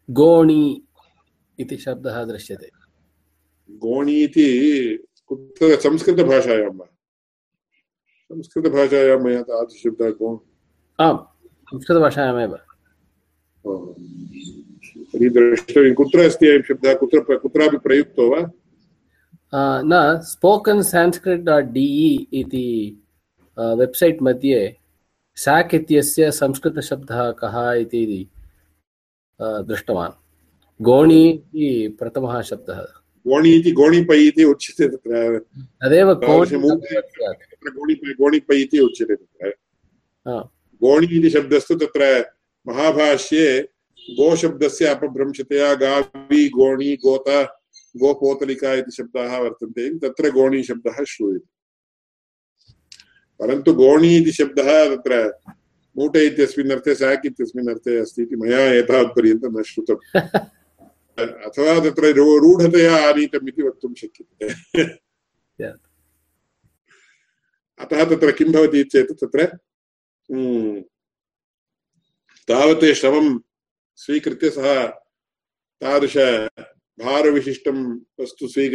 गोणी 0.10 0.64
इति 1.60 1.78
शब्दः 1.78 2.24
दृश्यते 2.26 2.70
गोणी 3.84 4.16
इति 4.24 4.48
कुत्र 5.28 5.76
संस्कृतभाषायां 5.82 6.72
वा? 6.78 6.86
संस्कृतभाषायां 8.30 9.20
मया 9.24 9.42
तादृशशब्दः 9.42 10.10
गो 10.20 10.30
आम् 11.00 11.18
संस्कृतभाषायामेव। 11.72 12.54
तर्हि 15.14 15.30
द्रष्टव्यं 15.30 15.94
कुत्र 15.96 16.20
अस्ति 16.20 16.48
अयं 16.48 16.62
शब्दः? 16.68 16.94
कुत्र 16.96 17.38
कुत्रापि 17.38 17.78
प्रयुक्तो 17.78 18.30
वा? 18.32 18.42
न 19.86 20.20
स्पोकन् 20.26 20.82
सान्स्क्रिट् 20.84 21.42
डाट् 21.42 21.66
डि 21.74 21.86
इति 22.34 22.68
वेब्सैट् 23.58 24.22
मध्ये 24.24 24.60
साक् 25.38 25.74
इत्यस्य 25.76 26.32
संस्कृतशब्दः 26.32 27.32
कः 27.40 27.56
इति 27.82 28.04
दृष्टवान्। 29.40 30.12
गोणी 30.80 31.24
इति 31.30 31.96
प्रथमः 32.00 32.42
शब्दः। 32.42 32.82
गोणि 33.26 33.50
इति 33.56 33.72
गोणिपै 33.72 34.18
इति 34.20 34.44
उच्यते 34.44 34.88
तत्र 34.88 35.40
तदेव 35.84 36.14
गोणिपै 38.20 38.58
इति 38.62 38.80
उच्यते 38.80 39.16
तत्र 39.16 39.52
गोणि 40.82 41.08
इति 41.18 41.30
शब्दस्तु 41.30 41.76
तत्र 41.76 42.04
महाभाष्ये 42.68 43.48
गोशब्दस्य 44.08 44.86
अपभ्रंशतया 44.86 45.74
गावी 45.82 46.48
गोणी 46.50 46.96
गोता 47.04 47.42
गोपोतलिका 47.96 48.74
इति 48.74 48.92
शब्दाः 48.92 49.38
वर्तन्ते 49.38 49.90
तत्र 50.00 50.30
गोणी 50.32 50.64
शब्दः 50.64 51.04
श्रूयते 51.08 51.48
परन्तु 53.40 53.74
गोणी 53.74 54.16
इति 54.18 54.32
शब्दः 54.32 54.70
तत्र 54.96 55.22
मूटे 55.96 56.26
इत्यस्मिन् 56.28 56.72
अर्थे 56.72 56.96
साक् 56.96 57.26
इत्यस्मिन् 57.26 57.70
अर्थे 57.70 57.98
अस्ति 58.00 58.22
इति 58.22 58.36
मया 58.36 58.60
एतावत्पर्यन्तं 58.74 59.60
न 59.60 59.64
श्रुतम् 59.64 60.02
अथवा 61.18 61.80
तत्र 61.80 62.12
रूढतया 62.16 62.96
आनीतम् 63.10 63.48
इति 63.50 63.62
वक्तुं 63.64 63.94
शक्यते। 63.94 64.48
अतः 67.80 68.04
तत्र 68.10 68.32
किं 68.32 68.52
भवति 68.52 68.84
चेत् 68.84 69.12
तत्र 69.22 69.46
तावत् 72.48 72.86
श्रमं 72.96 73.28
स्वीकृत्य 74.00 74.50
सः 74.50 74.86
तादृश 75.82 76.18
भारविशिष्टं 76.98 77.78
वस्तु 78.22 78.48
स्वीक 78.48 78.74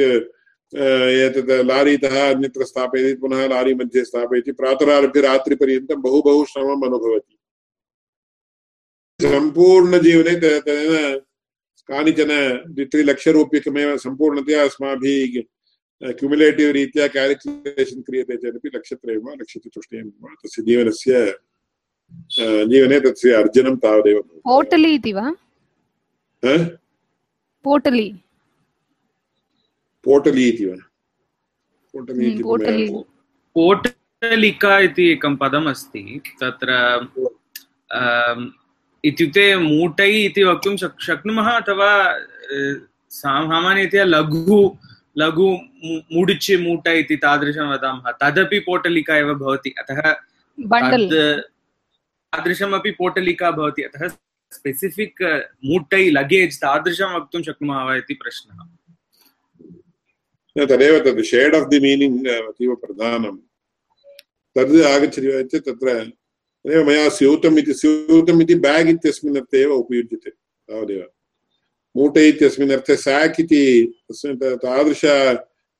एतत् 0.72 1.50
लारीतः 1.66 2.16
अन्यत्र 2.30 2.64
स्थापयति 2.64 3.14
पुनः 3.20 3.46
लारी 3.48 3.74
मध्ये 3.74 4.04
स्थापयति 4.04 4.52
प्रातरारभ्य 4.52 5.20
रात्रिपर्यन्तं 5.20 6.02
बहु 6.02 6.22
बहु 6.22 6.44
श्रमम् 6.44 6.84
अनुभवति। 6.86 7.34
सम्पूर्णजीवने 9.20 10.34
तेन 10.40 11.20
कानिचन 11.88 12.30
द्वित्रिलक्षरूप्यकमेव 12.74 13.96
सम्पूर्णतया 14.04 14.62
अस्माभिः 14.64 15.40
क्युमुलेटिव् 16.18 16.72
रीत्या 16.72 17.06
क्याल्कुलेशन् 17.14 18.02
क्रियते 18.06 18.36
चेदपि 18.42 18.68
लक्षत्रयं 18.74 19.20
वा 19.24 19.32
लक्षचतुष्टयं 19.40 20.08
वा 20.22 20.34
तस्य 20.44 20.62
जीवनस्य 20.68 21.12
जीवने 22.72 22.98
तस्य 23.06 23.32
अर्जनं 23.40 23.76
तावदेव 23.84 24.20
पोटलि 24.46 24.94
इति 24.94 25.12
वा? 25.12 25.30
पोटलि 27.64 28.08
पोटलि 30.06 30.48
इति 30.48 30.64
वा? 30.66 30.76
पोटलिका 33.56 34.78
इति 34.86 35.10
एकं 35.12 35.36
पदम् 35.36 35.68
अस्ति 35.68 36.20
तत्र 36.42 36.70
इत्युक्ते 39.04 39.56
मूटै 39.56 40.10
इति 40.24 40.42
वक्तुं 40.44 40.76
शक् 40.76 41.02
शक्नुमः 41.02 41.48
अथवा 41.50 41.90
सामान्यतया 43.10 44.04
लघु 44.04 44.76
लघु 45.18 45.48
मुडिचि 46.14 46.56
मूट 46.56 46.86
इति 46.88 47.16
तादृशं 47.16 47.66
वदामः। 47.70 48.10
तदपि 48.22 48.58
पोटलिका 48.66 49.16
एव 49.16 49.34
भवति। 49.34 49.70
अतः 49.78 50.00
तादृशमपि 52.32 52.90
पोटलिका 52.90 53.50
भवति। 53.50 53.82
अतः 53.82 54.08
स्पेसिफिक् 54.52 55.22
मूटै 55.64 56.04
लगेज् 56.10 56.56
तादृशं 56.58 57.08
वक्तुं 57.16 57.42
शक्नुमः 57.42 57.82
वा 57.84 57.92
इति 57.96 58.14
प्रश्नः। 58.14 58.58
तदेव 60.66 60.94
तद् 61.04 61.22
शेड् 61.22 61.54
आफ् 61.54 61.68
दि 61.70 61.78
मीनिङ्ग् 61.80 62.26
अतीव 62.28 62.74
प्रधानं। 62.74 63.36
तद् 64.56 64.74
आगच्छति 64.82 65.28
वा 65.28 65.42
चेत् 65.42 65.66
तत्र 65.66 65.88
तदेव 66.68 66.86
मया 66.86 67.08
स्यूतम् 67.08 67.58
इति 67.58 67.74
स्यूतम् 67.74 68.42
इति 68.42 68.54
बेग् 68.60 68.88
इत्यस्मिन् 68.88 69.36
अर्थे 69.36 69.60
एव 69.62 69.72
उपयुज्यते 69.72 70.30
तावदेव 70.30 71.04
मूटे 71.94 72.26
इत्यस्मिन् 72.28 72.72
अर्थे 72.72 72.96
साक् 72.98 73.40
इति 73.40 73.62
तादृश 74.12 75.04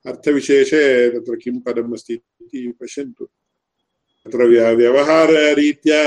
अर्थविशेषे 0.04 0.84
तत्र 1.10 1.36
किं 1.36 1.58
पदम् 1.60 1.92
अस्ति 1.94 2.14
इति 2.14 2.72
पश्यन्तु 2.80 3.24
तत्र 3.24 4.46
व्यवहाररीत्या 4.76 6.02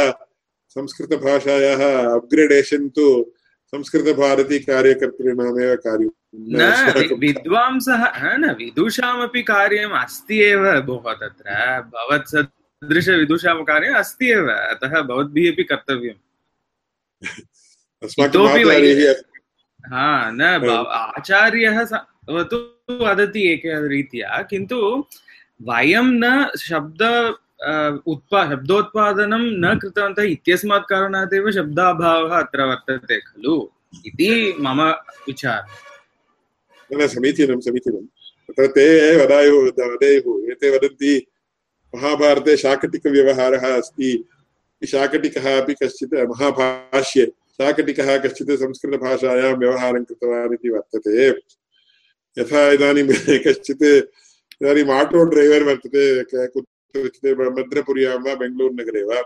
संस्कृतभाषायाः 0.76 1.84
अप्ग्रेडेशन् 2.16 2.90
तु 2.90 3.06
संस्कृतभारती 3.74 4.60
कार्यकर्तॄणामेव 4.62 5.76
कार्यं 5.86 6.10
न 6.56 7.14
विद्वांसः 7.20 8.08
न 8.38 8.56
विदुषामपि 8.58 9.42
कार्यम् 9.44 9.94
अस्ति 10.02 10.42
एव 10.44 10.66
भोः 10.88 11.14
तत्र 11.22 11.56
भवत् 11.94 12.36
सदृशविदुषां 12.82 13.64
कार्यम् 13.64 13.96
अस्ति 13.96 14.28
एव 14.32 14.48
अतः 14.52 15.02
भवद्भिः 15.02 15.52
अपि 15.54 15.64
कर्तव्यम्। 15.64 16.22
इतोपि 18.26 18.62
हा 19.86 20.32
न 20.32 20.41
आचार्यः 20.89 21.78
वदति 23.02 23.41
एकरीत्या 23.52 24.41
किन्तु 24.50 24.78
वयं 25.62 26.08
न 26.24 26.26
शब्द 26.60 27.02
उत्पा 28.08 28.41
शब्दोत्पादनं 28.50 29.44
न 29.62 29.78
कृतवन्तः 29.80 30.26
इत्यस्मात् 30.36 30.89
कारणात् 30.89 31.34
एव 31.34 31.52
शब्दाभावः 31.52 32.34
अत्र 32.38 32.60
वर्तते 32.65 33.17
खलु? 33.22 33.56
इति 34.06 34.30
मम 34.60 34.82
विचारः। 35.28 37.08
समीचीनं 37.08 37.60
समीचीनं। 37.60 38.06
तत्र 38.48 38.67
ते 38.67 38.86
वदायुः 39.15 39.63
वदेयुः 39.67 40.52
एते 40.52 40.67
वदन्ति 40.70 41.13
महाभारते 41.95 42.58
शाकटिकव्यवहारः 42.58 43.77
अस्ति। 43.77 44.23
शाकटिकः 44.91 45.62
अपि 45.62 45.73
कश्चित् 45.84 46.13
महाभाष्ये 46.13 47.25
शाकटिकः 47.25 48.17
कश्चित् 48.17 48.51
संस्कृतभाषायां 48.51 49.54
व्यवहारं 49.54 50.04
कृतवान् 50.04 50.54
इति 50.54 50.69
वर्तते। 50.69 51.27
यथा 52.39 52.71
इदानीं 52.71 53.08
कश्चित् 53.47 53.84
इदानीम् 54.62 54.89
आटो 54.89 55.23
ड्रैवर् 55.23 55.63
वर्तते 55.63 56.23
कुत्रचित् 56.47 57.39
मद्रपुर्यां 57.60 58.17
वा 58.17 58.36
बेङ्गलूरुनगरे 58.36 59.04
वा? 59.04 59.19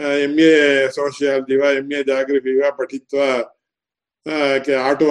एम् 0.00 0.40
ए 0.40 0.88
सोशियालजि 0.92 1.56
वा, 1.56 1.70
एम् 1.70 1.92
ए 1.92 2.02
जाग्रफि 2.02 2.58
वा, 2.58 2.70
पठित्वा 2.70 3.28
आटो 4.90 5.08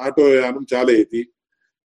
आटो 0.00 0.28
यानं 0.28 0.64
चालयति। 0.64 1.32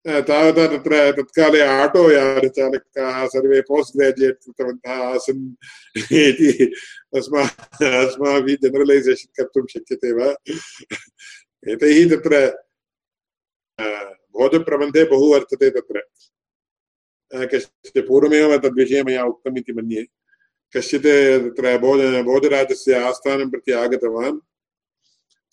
तावता 0.06 0.66
तत्र 0.68 0.96
तत्काले 1.18 1.60
आटो 1.64 2.02
यानचालकाः 2.12 3.26
सर्वे 3.28 3.60
पोस्ट् 3.68 3.98
ग्राजुयेट् 3.98 4.40
कृतवन्तः 4.44 4.92
आसन् 5.04 5.46
इति 6.22 6.50
अस्मा 7.18 7.44
अस्माभिः 8.02 8.58
जनरलैसेशन् 8.64 9.36
कर्तुं 9.38 9.66
शक्यते 9.70 10.12
वा 10.18 10.28
एतैः 11.66 12.10
तत्र 12.12 12.44
भोजप्रबन्धे 14.36 15.04
बहु 15.10 15.34
वर्तते 15.34 15.70
तत्र 15.72 16.04
कश्चित् 17.32 18.08
पूर्वमेव 18.08 18.58
तद्विषये 18.60 19.04
मया 19.04 19.24
उक्तम् 19.26 19.58
इति 19.58 19.74
मन्ये 19.74 20.06
कश्चित् 20.76 21.04
तत्र 21.48 21.78
भोज 21.80 22.02
भोजराजस्य 22.26 23.04
आस्थानं 23.08 23.50
प्रति 23.52 23.72
आगतवान् 23.80 24.40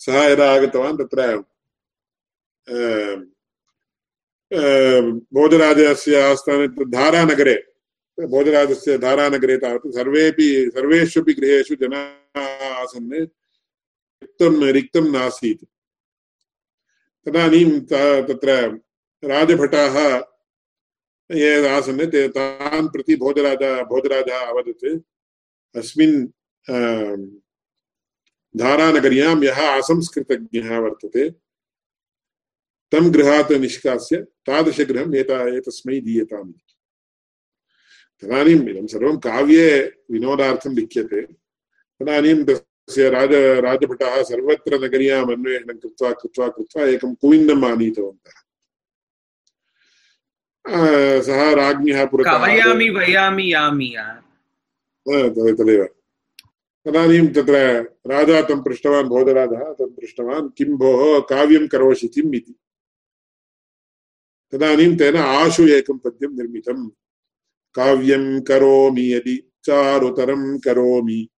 सः 0.00 0.24
यदा 0.24 0.54
आगतवान् 0.54 0.98
तत्र 0.98 1.34
भोजराजस्य 4.52 6.20
आस्थाने 6.20 6.66
धारानगरे, 6.86 7.54
भोजराजस्य 8.18 8.96
धारानगरे 8.98 9.56
तावत् 9.56 9.94
सर्वेपि 9.94 10.48
सर्वेष्वपि 10.74 11.32
गृहेषु 11.34 11.74
जनाः 11.74 12.40
आसन्, 12.82 13.12
रिक्तं 13.12 14.64
रिक्तं 14.72 15.04
नासीत्। 15.12 15.64
तदानीं 17.26 17.80
तत्र 17.80 18.50
राजभटाः 19.22 19.96
ये 21.30 21.68
आसन्, 21.68 22.06
ते 22.06 22.28
तान् 22.28 22.88
प्रति 22.88 23.16
भोजराज, 23.16 23.62
भोजराजः 23.86 24.38
अवदत्। 24.46 24.84
अस्मिन् 25.74 26.26
धारानगर्यां 28.54 29.42
यः 29.44 29.58
असंस्कृतज्ञः 29.78 30.78
वर्तते 30.78 31.28
तं 32.92 33.14
गृहात् 33.14 33.52
निष्कास्य 33.52 34.16
तादृशगृहम् 34.46 35.14
एता 35.14 35.36
एतस्मै 35.56 36.00
दीयताम् 36.00 36.52
तदानीम् 38.22 38.68
इदं 38.68 38.86
सर्वं 38.86 39.16
काव्ये 39.18 39.66
विनोदार्थं 40.10 40.72
लिख्यते। 40.74 41.20
तदानीं 42.00 42.44
तस्य 42.44 43.08
राज 43.10 43.32
राजभटाः 43.64 44.22
सर्वत्र 44.22 44.84
नगर्याम् 44.84 45.32
अन्वेषणं 45.32 45.78
कृत्वा 45.78 46.12
कृत्वा 46.12 46.48
कृत्वा 46.48 46.84
एकं 46.84 47.14
कुविन्दम् 47.14 47.64
आनीतवन्तः। 47.64 48.36
सः 51.22 51.54
राज्ञः 51.54 52.04
तदेव। 55.58 55.84
तदानीं 56.84 57.26
तत्र 57.28 57.56
राजा 58.06 58.42
तं 58.42 58.62
पृष्टवान् 58.62 59.08
भोजराजः 59.08 59.72
तं 59.72 59.90
पृष्टवान् 59.90 60.48
किं 60.58 60.70
भोः 60.76 61.20
काव्यं 61.20 61.68
करोषि 61.68 62.08
किम् 62.08 62.34
इति। 62.34 62.54
तदानीं 64.52 64.96
तेन 64.96 65.16
आशु 65.16 65.68
एकं 65.68 65.98
पद्यं 65.98 66.28
निर्मितं 66.28 66.88
काव्यं 67.74 68.40
करोमि 68.40 69.14
यदि, 69.14 69.50
चारुतरं 69.64 70.58
करोमि। 70.58 71.28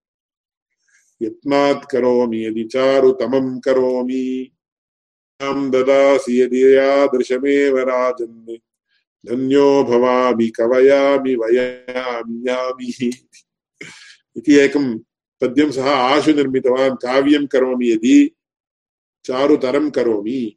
यत्नात् 1.22 1.92
करोमि 1.92 2.46
यदि, 2.46 2.64
चारुतमं 2.64 3.60
करोमि। 3.60 4.50
ददासि 5.42 6.42
यदि 6.42 6.76
यादृशमेव 6.76 7.78
राजन्। 7.78 8.56
धन्यो 9.26 9.84
भवामि, 9.84 10.48
कवयामि, 10.48 11.34
वयामि 11.34 13.12
इति 14.36 14.54
एकं 14.54 14.98
पद्यं 15.40 15.70
सः 15.70 15.90
आशु 15.90 16.32
निर्मितवान् 16.32 16.96
काव्यं 16.96 17.46
करोमि 17.46 17.90
यदि, 17.90 18.30
चारुतरं 19.24 19.90
करोमि। 19.90 20.56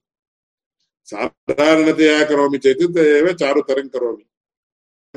साधारणतया 1.05 2.25
करोमि 2.25 2.57
चेत् 2.57 2.83
तदेव 2.83 3.33
चारुतरं 3.33 3.87
करोमि। 3.87 4.25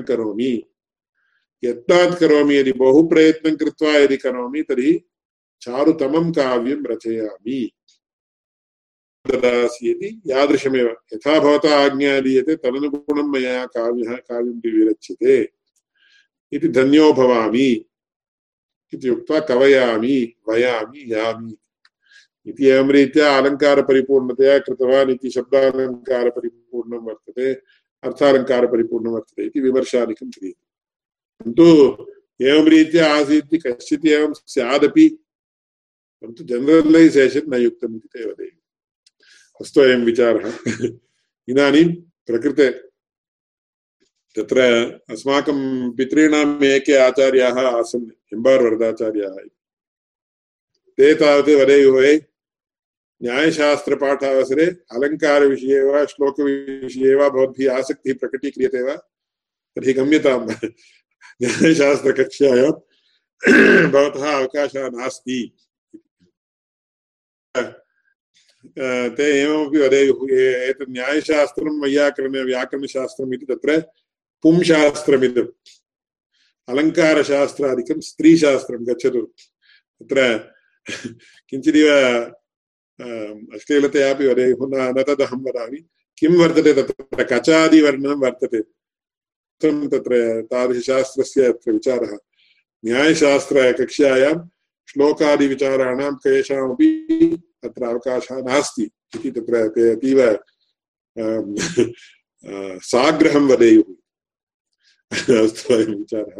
करोमि। 0.03 0.63
यत्नात् 1.65 2.21
करोमि 2.21 2.57
यदि 2.57 2.73
बहु 2.73 3.09
प्रयत्नं 3.09 3.57
कृत्वा 3.57 3.91
यदि 3.91 4.17
करोमि, 4.17 4.63
तर्हि 4.63 5.01
चारुतमं 5.61 6.33
काव्यं 6.33 6.85
रचयामि। 6.85 7.71
ददासि 9.27 9.91
इति 9.91 10.23
यादृशमेव। 10.27 10.97
यथा 11.15 11.41
भवता 11.41 11.85
आज्ञा 11.85 12.21
दीयते, 12.21 12.57
तदनुगुणं 12.57 13.29
मया 13.29 13.67
काव्यः, 13.67 14.17
काव्यं 14.17 14.71
विरच्यते 14.71 15.49
इति 16.53 16.69
धन्यो 16.69 17.13
भवामि। 17.13 17.85
इति 18.95 19.09
उक्त्वा 19.09 19.41
कवयामि, 19.41 20.37
वयामि, 20.49 21.05
यामि। 21.13 21.57
इति 22.49 22.67
एवं 22.67 22.91
रीत्या 22.91 23.39
अलङ्कारपरिपूर्णतया 23.39 24.59
कृतवान् 24.59 25.11
इति 25.11 25.31
शब्दालङ्कारपरिपूर्णं 25.31 26.99
वर्तते 26.99 27.53
अर्थालङ्कारपरिपूर्णं 28.03 29.11
वर्तते 29.11 29.47
इति 29.47 29.61
विमर्शादिकं 29.61 30.31
क्रियते। 30.31 30.67
किन्तु 31.45 31.67
एवं 32.47 32.69
रीत्या 32.69 33.15
आसीत् 33.15 33.67
कश्चित् 33.67 34.07
एवं 34.07 34.33
स्यादपि, 34.47 35.09
परन्तु 36.23 36.45
जनरलैसेशन् 36.45 37.51
न 37.51 37.55
युक्तम् 37.55 37.97
इति 37.97 38.09
ते 38.09 38.31
वदेयुः 38.31 39.61
अस्तु 39.61 39.81
अयं 39.81 40.05
विचारः। 40.05 40.53
इदानीं 41.49 41.95
प्रकृते 42.27 42.71
तत्र 44.37 44.61
अस्माकं 45.11 45.91
पितॄणाम् 45.97 46.65
एके 46.65 46.95
आचार्याः 46.97 47.61
आसन्, 47.61 48.11
हिम्बार् 48.33 48.63
वरदाचार्याः 48.63 49.37
ते 50.99 51.15
तावत् 51.15 51.49
वदेयुः 51.49 52.28
न्यायशास्त्रपाठावसरे 53.23 54.67
अलङ्कारविषये 54.95 55.81
वा 55.83 56.05
श्लोकविषये 56.05 57.15
वा 57.15 57.27
आसक्तिः 57.79 58.15
प्रकटीक्रियते 58.21 58.83
वा? 58.83 58.97
तर्हि 59.77 59.93
गम्यतां 59.93 60.39
न्यायशास्त्रकक्ष्यायां 61.43 62.73
भवतः 63.93 64.27
अवकाशः 64.39 64.89
नास्ति। 64.95 65.39
ते 69.17 69.27
एवमपि 69.43 69.79
वदेयुः 69.79 70.33
एतत् 70.69 70.91
न्यायशास्त्रं, 70.91 71.81
वैयाकरण, 71.83 72.35
व्याकरणशास्त्रम् 72.45 73.35
इति 73.35 73.47
तत्र 73.47 73.81
पुंशास्त्रमिदम् 74.43 75.55
अलङ्कारशास्त्रादिकं 76.69 78.01
स्त्रीशास्त्रं 78.01 78.87
गच्छतु। 78.87 79.23
तत्र 80.01 80.19
किञ्चिदिव 81.49 81.89
अश्लीलतयापि 83.01 84.27
वदेयुः 84.27 84.67
न 84.73 84.93
न 84.99 85.03
तदहं 85.09 85.41
वदामि 85.45 85.81
किं 86.19 86.33
वर्तते 86.39 86.73
तत्र 86.79 87.25
कचादिवर्णनं 87.33 88.21
वर्तते 88.25 88.61
तत्र 89.93 90.13
तादृशशास्त्रस्य 90.51 91.45
अत्र 91.53 91.73
विचारः 91.73 92.17
न्यायशास्त्रकक्ष्यायां 92.85 94.35
श्लोकादिविचाराणां 94.89 96.13
केषामपि 96.25 96.89
तत्र 97.65 97.85
अवकाशः 97.85 98.41
नास्ति 98.49 98.85
इति 99.17 99.31
तत्र 99.31 99.67
ते 99.75 99.83
अतीव 99.93 100.21
साग्रहं 102.91 103.45
वदेयुः 103.49 103.89
अस्तु 105.43 105.75
अयं 105.75 105.95
विचारः 105.95 106.37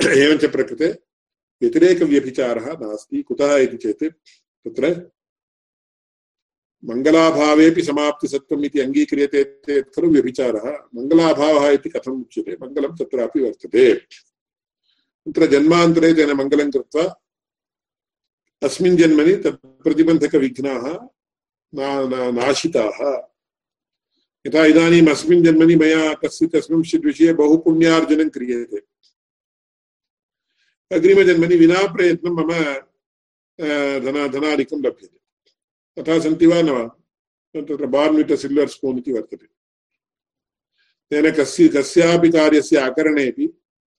एवञ्च 0.00 0.44
प्रकृते 0.54 0.88
व्यतिरेकव्यभिचारः 1.62 2.66
नास्ति 2.80 3.22
कुतः 3.28 3.56
इति 3.56 3.76
चेत् 3.84 4.04
तत्र 4.04 4.84
मङ्गलाभावेपि 6.84 7.82
समाप्तिसत्त्वम् 7.82 8.64
इति 8.64 8.80
अङ्गीक्रियते 8.80 9.44
चेत् 9.44 9.94
खलु 9.94 10.08
व्यभिचारः। 10.10 10.66
मङ्गलाभावः 10.94 11.68
इति 11.70 11.90
कथम् 11.90 12.20
उच्यते? 12.20 12.52
मङ्गलं 12.62 12.96
तत्रापि 12.96 13.40
वर्तते। 13.40 13.94
तत्र 13.94 15.46
जन्मान्तरे 15.46 16.12
तेन 16.14 16.32
मङ्गलं 16.32 16.70
कृत्वा 16.70 17.04
अस्मिन् 18.62 18.96
जन्मनि 18.96 19.34
तत्प्रतिबन्धकविघ्नाः 19.36 20.84
नाशिताः। 22.38 22.98
यथा 24.46 24.64
इदानीम् 24.66 25.08
अस्मिन् 25.08 25.44
जन्मनि 25.44 25.76
मया 25.76 26.14
कस्मिंश्चित् 26.14 27.04
विषये 27.04 27.32
बहु 27.32 27.56
पुण्यार्जनं 27.56 28.28
क्रियते। 28.28 28.80
अग्रिमजन्मनि 30.92 31.56
विना 31.56 31.80
प्रयत्नं 31.92 32.30
मम 32.30 32.52
धन, 34.04 34.16
धनादिकं 34.32 34.78
लभ्यते। 34.78 35.23
तथा 35.96 36.18
सन्ति 36.20 36.46
वा 36.46 36.60
न 36.62 36.70
वा 36.70 36.84
तत्र 37.54 37.86
बार्न् 37.86 38.16
वित् 38.16 38.32
सिल्वर् 38.42 38.68
स्पून् 38.68 38.98
इति 38.98 39.12
वर्तते 39.12 39.46
तेन 41.10 41.30
कस्य 41.32 41.68
कस्यापि 41.68 42.28
कार्यस्य 42.30 42.76
अकरणेपि 42.76 43.46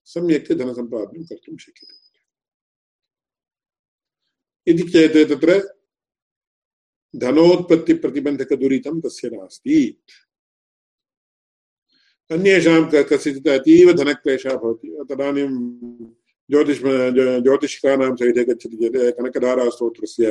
सम्यक् 0.06 0.52
धनसम्पादनं 0.52 1.24
कर्तुं 1.24 1.56
शक्यते। 1.56 1.94
इति 4.66 4.82
चेत् 4.92 5.30
तत्र 5.30 5.50
धनोत्पत्तिप्रतिबन्धकदुरितं 7.14 9.00
तस्य 9.00 9.28
नास्ति। 9.30 9.78
अन्येषां 12.30 12.82
कस्यचित् 13.10 13.48
अतीव 13.48 13.92
भवति। 13.92 14.88
तदानीं 15.08 15.48
ज्योतिष 16.50 16.78
ज्योतिषिकानां 17.42 18.14
सहिते 18.16 18.42
गच्छति 18.44 18.76
चेत् 18.76 19.16
कनकधारास्तोत्रस्य 19.16 20.26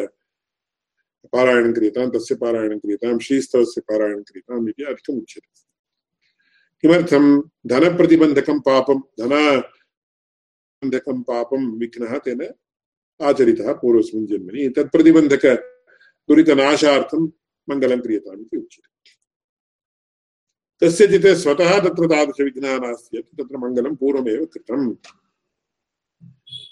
पारायणं 1.33 1.73
क्रियतां 1.73 2.09
तस्य 2.09 2.35
पारायणं 2.35 2.79
क्रियतां 2.79 3.19
श्रीस्तवस्य 3.19 3.81
पारायणं 3.81 4.23
क्रियताम् 4.23 4.69
इति 4.69 4.83
अधिकम् 4.83 5.17
उच्यते। 5.17 5.65
किमर्थं 6.81 7.49
धनप्रतिबन्धकं 7.67 8.59
पापं 8.59 9.01
धनबन्धकं 9.19 11.23
पापं 11.23 11.79
विघ्नः 11.79 12.17
तेन 12.17 12.53
आचरितः 13.21 13.73
पूर्वस्मिन् 13.73 14.27
जन्मनि। 14.27 14.69
तत्प्रतिबन्धकदुरितनाशार्थं 14.69 17.31
मङ्गलं 17.69 18.01
क्रियताम् 18.01 18.41
इति 18.41 18.57
उच्यते। 18.57 18.95
कस्यचित् 20.83 21.27
स्वतः 21.27 21.79
तत्र 21.79 22.05
तादृशविघ्नः 22.05 22.79
नास्ति 22.79 23.17
चेत् 23.17 23.38
तत्र 23.38 23.57
मङ्गलं 23.57 23.95
पूर्वमेव 23.95 24.45
कृतम्। 24.45 24.95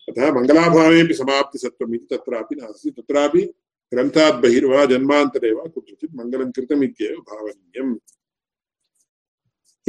अतः 0.10 0.34
मङ्गलाभावेपि 0.34 1.14
समाप्तिसत्त्वम् 1.14 1.96
इति 1.96 2.16
तत्रापि 2.16 2.56
नास्ति। 2.56 2.92
तत्रापि 2.92 3.54
ग्रन्थात् 3.94 4.44
बहिर्वा 4.44 4.86
जन्मान्तरे 4.86 5.52
वा 5.54 5.64
कुत्रचित् 5.64 6.16
मङ्गलं 6.16 6.52
कृतम् 6.52 6.84
इत्येव 6.84 7.18
भावनीयम् 7.20 7.98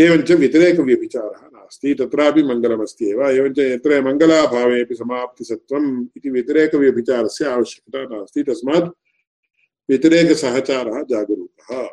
एवञ्च 0.01 0.33
व्यतिरेकव्यभिचारः 0.33 1.47
नास्ति, 1.47 1.95
तत्रापि 1.95 2.43
मङ्गलमस्ति 2.43 3.11
एव। 3.11 3.31
एवञ्च 3.31 3.59
यत्र 3.59 4.03
मङ्गलाभावेपि 4.03 4.95
समाप्तिसत्त्वम् 4.95 6.07
इति 6.17 6.31
व्यतिरेकव्यभिचारस्य 6.31 7.45
आवश्यकता 7.45 8.17
नास्ति। 8.17 8.43
तस्मात् 8.43 8.91
व्यतिरेकसहचारः 9.91 11.03
जागरूकः। 11.03 11.89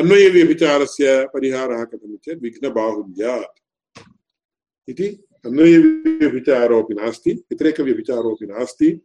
अन्वयव्यभिचारस्य 0.00 1.26
परिहारः 1.34 1.84
कथम् 1.84 2.16
चेत् 2.16 2.42
विघ्नबाहुल्यात् 2.42 3.58
इति। 4.88 5.06
अन्वयव्यभिचारोऽपि 5.46 6.94
नास्ति, 6.94 7.30
व्यतिरेकव्यभिचारोऽपि 7.30 8.46
नास्ति। 8.46 9.00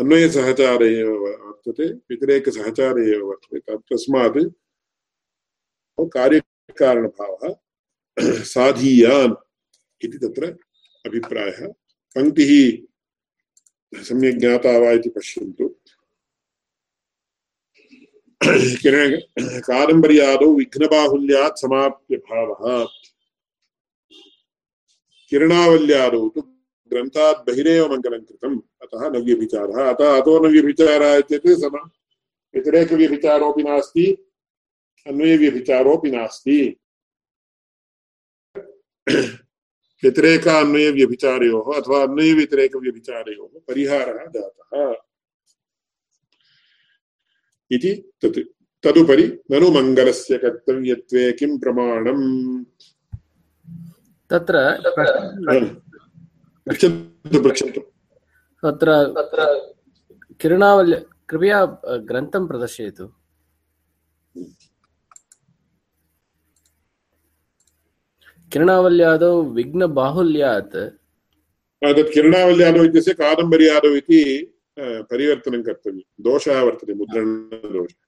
अन्वयसहचार 0.00 0.82
एव 0.82 1.10
वर्तते 1.22 1.86
व्यतिरेकसहचार 2.08 2.98
एव 3.08 3.22
वर्तते 3.28 3.76
तस्मात् 3.90 4.38
कार्य 6.14 6.40
कारणभावः 6.80 7.54
साधीयान् 8.54 9.34
इति 10.04 10.18
तत्र 10.22 10.44
अभिप्रायः 11.06 11.66
पङ्क्तिः 12.16 12.52
सम्यक् 14.08 14.38
ज्ञाता 14.40 14.72
वा 14.78 14.90
इति 14.98 15.10
पश्यन्तु. 15.16 15.66
कादम्बर्यादौ 19.68 20.48
विघ्नबाहुल्यात् 20.58 21.60
समाप्य 21.60 22.16
भावः 22.28 22.84
किरणावल्यादौ 25.30 26.22
तु 26.34 26.40
ग्रन्थात् 26.90 27.44
बहिरेव 27.46 27.84
मङ्गलं 27.92 28.20
कृतम् 28.20 28.58
अतः 28.82 29.02
नव्यभिचारः 29.08 29.78
अतः 29.90 30.16
अतो 30.20 30.32
नव्यभिचारः 30.46 31.16
इत्युक्ते 31.16 31.54
सम 31.56 31.76
व्यतिरेकव्यभिचारोऽपि 32.54 33.62
नास्ति 33.62 34.06
अन्वयव्यभिचारोऽपि 35.06 36.10
नास्ति। 36.10 36.58
व्यतिरेकान्वयव्यभिचारयोः 40.02 41.68
अथवा 41.76 42.02
अन्वयव्यतिरेकव्यभिचारयोः 42.02 43.60
परिहारः 43.68 44.24
जातः। 44.26 44.94
इति 47.70 47.92
तत् 48.22 48.38
तदुपरि 48.82 49.24
ननु 49.50 49.70
मङ्गलस्य 49.70 50.38
कर्तव्यत्वे 50.38 51.32
किं 51.32 51.58
प्रमाणम्? 51.58 52.64
तत्र 54.30 54.56
पृच्छन्तु 56.68 57.80
किरणावल्य 60.40 60.96
कृपया 61.28 61.58
ग्रन्थं 62.08 62.42
प्रदर्शयतु। 62.46 63.04
किरणावल्यादौ 68.52 69.32
विघ्नबाहुल्यात् 69.56 70.76
तत् 71.82 72.12
किरणावल्यादौ 72.14 72.82
इत्यस्य 72.84 73.12
कादम्बर्यादौ 73.14 73.90
इति 73.96 74.20
परिवर्तनं 75.10 75.62
कर्तव्यं। 75.62 76.06
दोषः 76.20 76.56
वर्तते 76.62 76.92
मुद्रणदोषः 76.94 78.00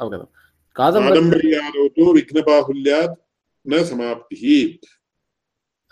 अवगतं। 0.00 0.26
कादम्बर्यादौ 0.76 1.82
तु 1.88 2.02
विघ्नबाहुल्यात् 2.14 3.14
न 3.66 3.72
समाप्तिः। 3.84 4.44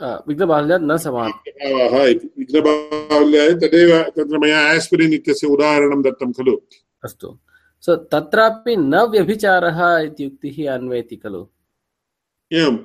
विघ्नबाहुल्यात् 0.01 0.83
न 0.83 0.97
समाप्तिः 1.05 2.05
इति 2.05 2.31
विघ्नबाहुल्याय 2.39 3.53
तदेव 3.63 3.93
तत्र 4.17 4.39
मया 4.39 4.59
आस्पिरिन् 4.69 5.15
इत्यस्य 5.15 5.47
उदाहरणं 5.55 6.03
दत्तं 6.03 6.33
खलु 6.33 6.57
अस्तु 7.05 7.29
सो 7.85 7.97
तत्रापि 8.13 8.77
न 8.77 9.03
व्यभिचारः 9.13 9.81
इति 10.01 10.67
अन्वयति 10.75 11.17
खलु 11.17 11.43
एवम् 12.51 12.79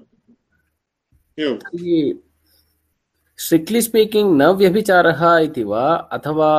स्ट्रिक्ट्लि 3.39 3.81
स्पीकिङ्ग् 3.81 4.35
न 4.41 4.47
व्यभिचारः 4.57 5.21
इति 5.39 5.63
वा 5.71 5.83
अथवा 6.17 6.51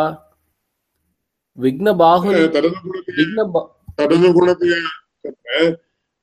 विघ्नबाहुल्य 1.59 2.47
तदनुगुणतया 3.99 4.79
तत्र 5.25 5.71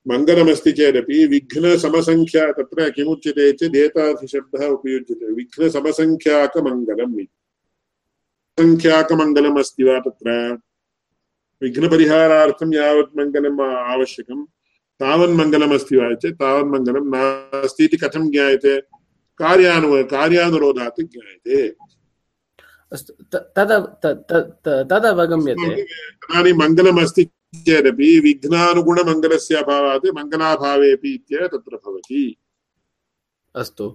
मङ्गलमस्ति 0.08 0.72
चेदपि 0.72 1.28
विघ्नसमसङ्ख्या 1.28 2.52
तत्र 2.52 2.90
किमुच्यते 2.90 3.52
चेत् 3.52 3.76
एतादृशब्दः 3.76 4.66
उपयुज्यते। 4.68 5.34
विघ्नसमसङ्ख्याकमङ्गलम् 5.34 7.20
इति। 7.20 7.38
सङ्ख्याकमङ्गलम् 8.60 9.60
अस्ति 9.60 9.84
वा 9.84 10.00
तत्र? 10.00 10.58
विघ्नपरिहारार्थं 11.62 12.74
यावत् 12.74 13.18
मङ्गलम् 13.18 13.62
आवश्यकं। 13.62 14.46
तावन् 15.00 15.38
मङ्गलमस्ति 15.38 15.96
वा 15.96 16.14
चेत् 16.14 16.36
तावन् 16.36 16.72
मङ्गलं 16.72 17.06
नास्ति 17.06 17.84
इति 17.86 17.98
कथं 17.98 18.32
ज्ञायते? 18.32 18.82
कार्यानु 19.38 20.04
कार्यानुरोधात् 20.04 21.02
ज्ञायते। 21.02 21.76
अस्तु 22.94 23.14
तदवगम्यते। 24.90 25.82
इदानीं 25.82 26.54
मङ्गलमस्ति 26.54 27.24
चेदपि 27.56 28.20
विघ्नानुगुणमङ्गलस्य 28.20 29.56
अभावात् 29.56 30.06
मङ्गलाभावेपि 30.16 31.10
इत्येव 31.14 31.48
तत्र 31.48 31.76
भवति। 31.76 32.38
अस्तु। 33.56 33.86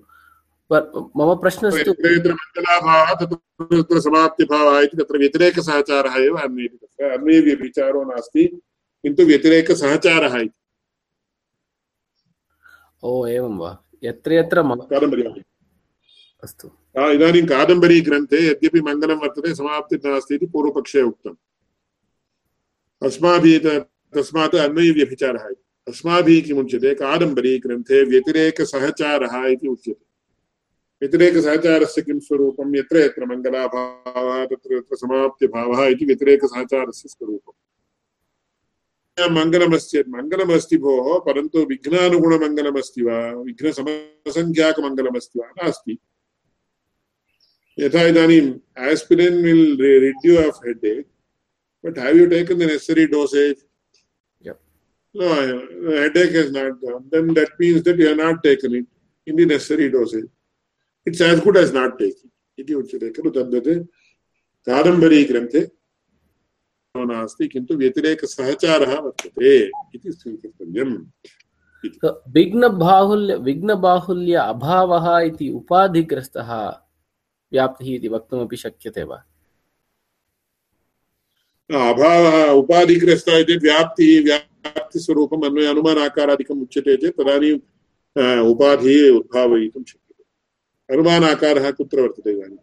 मम 0.72 1.34
प्रश्नस्तु 1.34 1.90
यत्र 1.90 2.32
मङ्गलाभावः 2.32 3.10
तत्र 3.20 4.00
समाप्तिभावः 4.00 4.80
इति 4.80 4.96
तत्र 4.96 5.18
व्यतिरेकसहचारः 5.18 6.14
एव 6.24 6.36
अन्वेति 6.36 6.76
तत्र 6.76 7.04
अन्वे 7.04 7.54
विचारो 7.54 8.04
नास्ति 8.04 8.44
किन्तु 9.02 9.22
व्यतिरेकसहचारः 9.22 10.36
इति। 10.36 10.60
ओ 13.02 13.26
एवं 13.26 13.56
वा। 13.58 13.72
यत्र 14.04 14.32
यत्र 14.32 14.58
अस्तु। 16.44 16.68
इदानीं 17.14 17.46
कादम्बरीग्रन्थे 17.46 18.38
यद्यपि 18.50 18.80
मङ्गलं 18.80 19.16
वर्तते 19.16 19.54
समाप्तिर्नास्ति 19.54 20.34
इति 20.34 20.46
पूर्वपक्षे 20.46 21.02
उक्तम्। 21.02 21.36
अस्माभिः 23.06 23.84
तस्मात् 24.14 24.54
अन्वयव्यभिचारः 24.54 25.50
इति। 25.50 25.64
अस्माभिः 25.88 26.42
किमुच्यते 26.42 26.94
कादम्बरीग्रन्थे 26.94 28.04
व्यतिरेकसहचारः 28.04 29.46
इति 29.46 29.68
उच्यते। 29.68 30.06
व्यतिरेकसहचारस्य 31.02 32.02
किं 32.02 32.20
स्वरूपं? 32.20 32.78
यत्र 32.78 32.96
यत्र 32.96 33.26
मङ्गलाभावः, 33.26 34.44
तत्र 34.44 34.80
तत्र 34.80 34.96
समाप्तिभावः 34.96 35.86
इति 35.86 36.04
व्यतिरेकसहचारस्य 36.04 37.08
स्वरूपम्। 37.08 39.36
मङ्गलमस्ति 39.36 40.04
मङ्गलमस्ति 40.08 40.76
भोः, 40.76 41.18
परन्तु 41.18 41.58
विघ्नानुगुणमङ्गलमस्ति 41.58 43.02
वा? 43.02 43.30
विघ्नसमसङ्ख्याकमङ्गलमस्ति 43.30 45.38
वा? 45.38 45.46
नास्ति। 45.46 45.98
यथा 47.78 48.02
इदानीम् 48.02 48.84
aspirin 48.84 49.30
will 49.30 49.80
rid 49.80 50.26
you 50.26 50.38
of 50.38 50.52
headache 50.68 51.06
but 51.86 51.96
have 51.96 52.16
you 52.16 52.28
taken 52.28 52.58
the 52.58 52.66
necessary 52.66 53.06
dosage 53.16 53.58
yep 54.40 54.60
no 55.14 55.28
headache 55.98 56.38
has 56.40 56.50
not 56.52 56.80
gone 56.84 57.04
then 57.10 57.34
that 57.40 57.52
means 57.60 57.82
that 57.88 57.98
you 57.98 58.08
have 58.08 58.22
not 58.24 58.42
taken 58.48 58.78
it 58.80 58.86
in 59.26 59.36
the 59.36 59.46
necessary 59.54 59.90
dosage 59.90 60.30
it's 61.06 61.20
as 61.20 61.40
good 61.40 61.56
as 61.64 61.72
not 61.80 61.98
taking 61.98 62.30
इति 62.58 62.74
उच्यते 62.74 63.08
खलु 63.16 63.30
तद्वत् 63.30 63.68
कादम्बरीग्रन्थे 64.66 65.60
नास्ति 66.94 67.46
किन्तु 67.48 67.74
व्यतिरेकसहचारः 67.82 68.94
वर्तते 69.04 69.50
इति 69.94 70.12
स्वीकर्तव्यम् 70.12 70.94
विघ्नबाहुल्य 72.36 73.34
विघ्नबाहुल्य 73.48 74.34
अभावः 74.52 75.06
इति 75.26 75.50
उपाधिग्रस्तः 75.58 76.52
व्याप्तिः 77.52 77.94
इति 77.94 78.08
वक्तुमपि 78.14 78.56
शक्यते 78.64 79.02
वा 79.10 79.18
अभावः 81.74 82.50
उपाधिग्रस्तः 82.50 83.36
इति 83.36 83.56
व्याप्तिः 83.56 84.24
व्याप्तिस्वरूपम् 84.24 85.44
अन्वय 85.44 85.66
अनुमानाकारादिकम् 85.66 86.62
उच्यते 86.62 86.96
चेत् 86.96 87.16
तदानीम् 87.18 87.60
उपाधिः 88.50 89.16
उद्भावयितुं 89.16 89.84
शक्यते 89.84 90.24
अनुमानाकारः 90.94 91.70
कुत्र 91.70 92.00
वर्तते 92.00 92.30
इदानीम् 92.30 92.58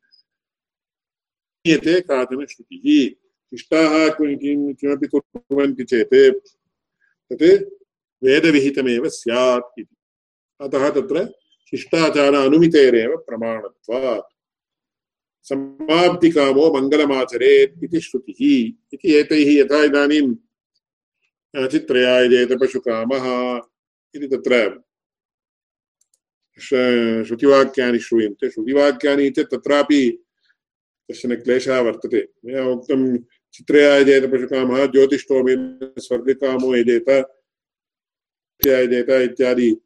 नीयते 1.68 2.02
काचन 2.02 2.46
श्रुतिः। 2.46 3.16
शिष्टाः 3.50 4.10
किमपि 4.10 5.08
कुर्वन्ति 5.08 5.84
चेत्, 5.84 6.40
तत् 7.34 7.85
वेदविहितमेव 8.24 9.08
स्यात् 9.10 9.80
इति। 9.80 9.96
अतः 10.62 10.90
तत्र 10.90 11.26
शिष्टाचार 11.72 12.34
अनुमितेरेव 12.34 13.16
प्रमाणत्वात्। 13.18 14.32
समाप्तिकामो 15.48 16.66
मङ्गलमाचरेत् 16.74 17.84
इति 17.84 18.00
श्रुतिः। 18.00 18.42
इति 18.94 19.14
एतैः 19.14 19.50
यथा 19.54 19.84
इदानीं 19.84 20.28
चित्रयायजेत 21.68 22.52
पशुकामः 22.62 23.26
इति 24.16 24.28
तत्र 24.28 24.54
श्रुतिवाक्यानि 26.60 28.00
श्रूयन्ते। 28.00 28.50
श्रुतिवाक्यानि 28.50 29.30
चेत् 29.30 29.52
तत्रापि 29.52 30.02
कश्चन 31.12 31.36
क्लेशः 31.36 31.80
वर्तते। 31.80 32.22
मया 32.46 32.66
उक्तं 32.66 33.18
चित्रयायजेत 33.54 34.24
पशुकामः 34.32 34.86
ज्योतिष्ठोमेन 34.86 35.94
स्वर्गकामो 35.98 36.76
यजेत 36.76 37.10
इत्यादि 38.56 39.24
इत्यादि। 39.24 39.78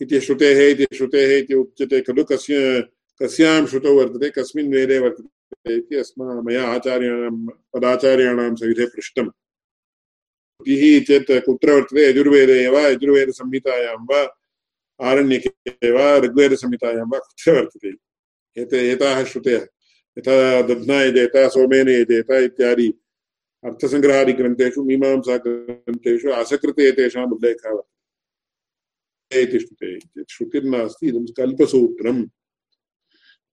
इति 0.00 0.20
श्रुतेः 0.20 0.70
इति 0.70 0.86
श्रुतेः 0.96 1.38
इति 1.38 1.54
उच्यते 1.54 2.00
खलु 2.00 2.24
कस्य, 2.24 2.84
कस्यां 3.22 3.66
श्रुतौ 3.66 3.94
वर्तते, 3.94 4.30
कस्मिन् 4.30 4.72
वेदे 4.72 4.98
वर्तते 4.98 5.74
इति 5.74 5.96
अस्मा 5.96 6.40
मया 6.40 6.64
आचार्याणां, 6.64 7.46
पदाचार्याणां 7.46 8.54
सविधे 8.54 8.86
पृष्टम्। 8.86 9.28
श्रुतिः 9.28 11.00
चेत् 11.00 11.44
कुत्र 11.44 11.72
वर्तते? 11.72 12.10
यजुर्वेदे 12.10 12.68
वा, 12.68 12.80
यजुर्वेदसंहितायां 12.80 13.96
वा, 13.96 14.40
आरण्यके 15.02 15.90
वा, 15.90 16.18
ऋग्वेदसंहितायां 16.18 17.08
वा, 17.08 17.18
कुत्र 17.18 17.52
वर्तते? 17.52 17.88
एते, 18.62 18.90
एताः 18.90 19.24
श्रुतयः। 19.24 19.66
यथा 20.18 20.62
दध्ना 20.62 21.02
यजेत 21.02 21.30
सोमेन 21.36 21.88
यजेत 21.88 22.30
इत्यादि। 22.30 22.88
अर्थसङ्ग्रहादिग्रन्थेषु, 23.64 24.84
मीमांसाग्रन्थेषु 24.84 26.30
असकृते 26.30 26.88
एतेषाम् 26.88 27.32
उल्लेखः 27.32 27.70
वर्तते। 27.70 27.97
श्रुतिर्नास्ति 29.32 31.08
इदं 31.08 31.24
कल्पसूत्रम्। 31.36 32.28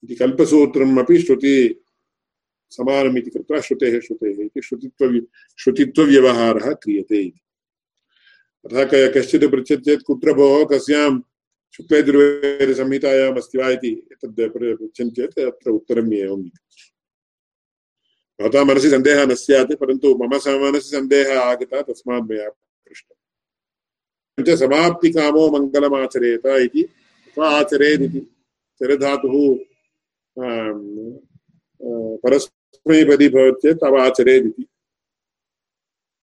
इति 0.03 0.15
श्रुति 1.21 1.55
समानम् 2.71 3.17
इति 3.17 3.29
कृत्वा 3.29 3.59
श्रुतेः 3.59 3.99
श्रुतेः 3.99 4.45
इति 4.45 4.61
श्रुतित्व 4.61 5.25
श्रुतित्वव्यवहारः 5.59 6.73
क्रियते 6.73 7.21
इति। 7.21 7.39
अतः 8.65 9.11
कश्चित् 9.13 9.45
पृच्छति 9.51 9.81
चेत्, 9.81 10.01
कुत्र 10.01 10.33
भोः 10.33 10.65
कस्यां 10.71 11.11
शुक्लयजुर्वेदसंहितायाम् 11.73 13.37
अस्ति 13.37 13.57
वा 13.57 13.69
इति 13.69 13.91
चेत् 14.25 15.39
अत्र 15.39 15.69
उत्तरम् 15.71 16.13
एवम् 16.13 16.49
भवतां 18.39 18.65
मनसि 18.65 18.89
सन्देहः 18.89 19.25
न 19.25 19.35
स्यात्, 19.35 19.73
परन्तु 19.75 20.07
मम 20.15 20.33
मनसि 20.63 20.89
सन्देहः 20.89 21.39
आगतः, 21.41 21.81
तस्मात् 21.81 22.29
मया 22.31 22.49
पृष्टम्। 22.49 23.19
समाप्तिकामो 24.39 25.47
मङ्गलमाचरेत 25.51 26.45
इति 26.45 26.81
अथवा 26.83 27.49
आचरेदिति 27.49 28.19
चरधातुः 28.79 29.35
परस्मैपदी 32.23 33.27
भवति 33.29 33.59
चेत् 33.61 33.79
तव 33.81 33.95
आचरेदिति। 33.99 34.65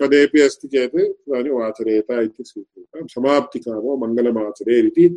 पदेपि 0.00 0.40
अस्ति 0.40 0.68
चेत् 0.68 0.96
तदानीम् 0.96 1.62
आचरेत 1.62 2.10
इति 2.10 2.44
स्वीकृतं 2.44 3.06
समाप्तिकामो 3.06 3.96
मङ्गलमाचरेदिति 3.96 5.08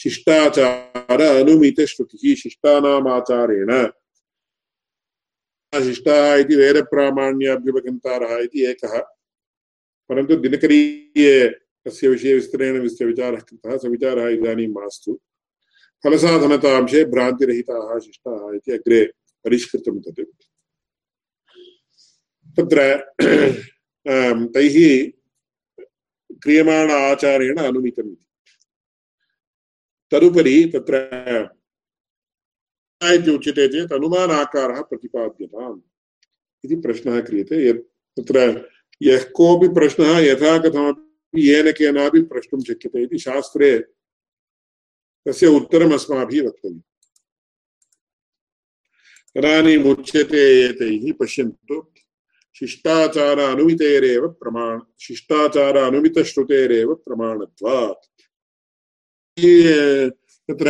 शिष्टाचार 0.00 1.20
अनुमितश्रुतिः 1.20 2.34
शिष्टानामाचारेण। 2.34 3.70
शिष्टाः 5.74 6.34
इति 6.34 6.56
वेदप्रामाण्याभ्युपगन्तारः 6.56 8.36
इति 8.38 8.66
एकः। 8.70 8.98
परन्तु 10.08 10.36
दिनकरीये 10.36 11.67
तस्य 11.88 12.08
विषये 12.08 12.34
विस्तरेण 12.34 12.80
विचारः 12.80 13.40
कृतः 13.40 13.76
स 13.76 13.84
विचारः 13.86 14.28
इदानीं 14.28 14.68
मास्तु। 14.68 15.18
फलसाधनतांशे 16.04 17.04
भ्रान्तिरहिताः 17.04 17.98
शिष्टाः 17.98 18.54
इति 18.56 18.72
अग्रे 18.72 19.04
परिष्कृतं 19.44 20.00
तत्। 20.00 20.20
तत्र 22.56 22.78
तैः 24.54 24.76
क्रियमाण 26.42 26.90
आचारेण 26.90 27.58
अनुमितम् 27.58 28.10
इति। 28.12 28.26
तदुपरि 30.12 30.56
तत्र 30.74 30.94
इति 33.02 33.30
उच्यते 33.30 33.68
चेत् 33.68 33.92
अनुमानाकारः 33.92 34.80
प्रतिपाद्यताम् 34.82 35.80
इति 36.64 36.76
प्रश्नः 36.76 37.20
क्रियते। 37.20 37.56
यत् 37.68 37.82
तत्र 38.16 38.38
यः 39.02 39.22
कोऽपि 39.34 39.68
प्रश्नः 39.74 40.18
यथा 40.20 40.58
कथमपि 40.58 41.07
येन 41.36 41.70
केनापि 41.78 42.20
प्रष्टुं 42.30 42.60
शक्यते 42.60 43.02
इति 43.02 43.18
शास्त्रे 43.18 43.78
तस्य 45.26 45.46
उत्तरम् 45.46 45.92
अस्माभिः 45.92 46.46
वक्तव्यम्। 46.46 46.80
तदानीम् 49.34 49.88
उच्यते 49.90 50.42
एतैः 50.64 51.12
पश्यन्तु, 51.20 51.76
शिष्टाचार 52.58 53.38
अनुमितेरेव 53.38 54.26
प्रमाण 54.40 54.78
शिष्टाचार 55.00 55.76
अनुमितश्रुतेरेव 55.76 56.94
प्रमाणत्वात् 56.94 58.06
तत्र 60.48 60.68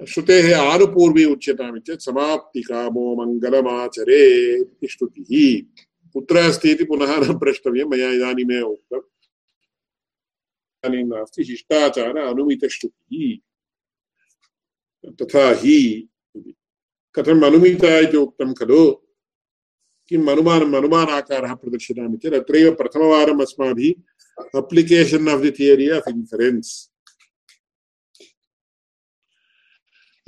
श्रुतेः 0.00 0.46
आनुपूर्वी 0.60 1.24
उच्यताम् 1.24 1.78
चेत् 1.80 2.02
समाप्तिकामो 2.02 3.04
मङ्गलमाचरे 3.16 4.22
इति 4.60 4.86
श्रुतिः 4.90 5.85
कुत्र 6.16 6.36
अस्ति 6.36 6.70
इति 6.70 6.84
पुनः 6.84 7.16
न 7.16 7.38
प्रष्टव्यं, 7.38 7.84
मया 7.84 8.10
इदानीमेव 8.10 8.66
उक्तम्। 8.66 8.98
इदानीं 8.98 11.04
नास्ति, 11.04 11.44
शिष्टाचार 11.44 12.18
अनुमितश्रुतिः। 12.18 13.38
तथा 15.22 15.60
हि 15.60 16.08
कथम् 17.14 17.44
अनुमिता 17.44 17.98
इति 17.98 18.16
उक्तं 18.16 18.54
खलु? 18.54 18.96
किम् 20.08 20.28
अनुमानम् 20.28 20.74
अनुमानाकारः 20.74 21.54
प्रदर्शितामि 21.54 22.16
चेत् 22.16 22.34
अत्रैव 22.34 22.74
प्रथमवारम् 22.74 23.40
अस्माभिः 23.40 24.60
application 24.60 25.28
of 25.28 25.42
the 25.42 25.50
theory 25.50 25.90
of 25.90 26.10
inference 26.10 26.92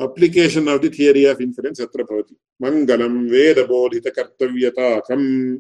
application 0.01 0.69
of 0.69 0.83
the 0.83 0.89
theory 0.89 1.27
of 1.27 1.43
inference 1.43 1.81
अत्र 1.81 2.03
भवति। 2.03 2.37
मङ्गलं 2.63 3.31
वेदबोधितकर्तव्यताकम्। 3.31 5.59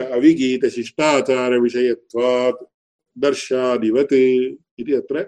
अविगीतशिष्टाचारविषयत्वात् 0.00 2.64
दर्शादिवत् 3.16 4.12
इति 4.12 4.92
अत्र 4.92 5.18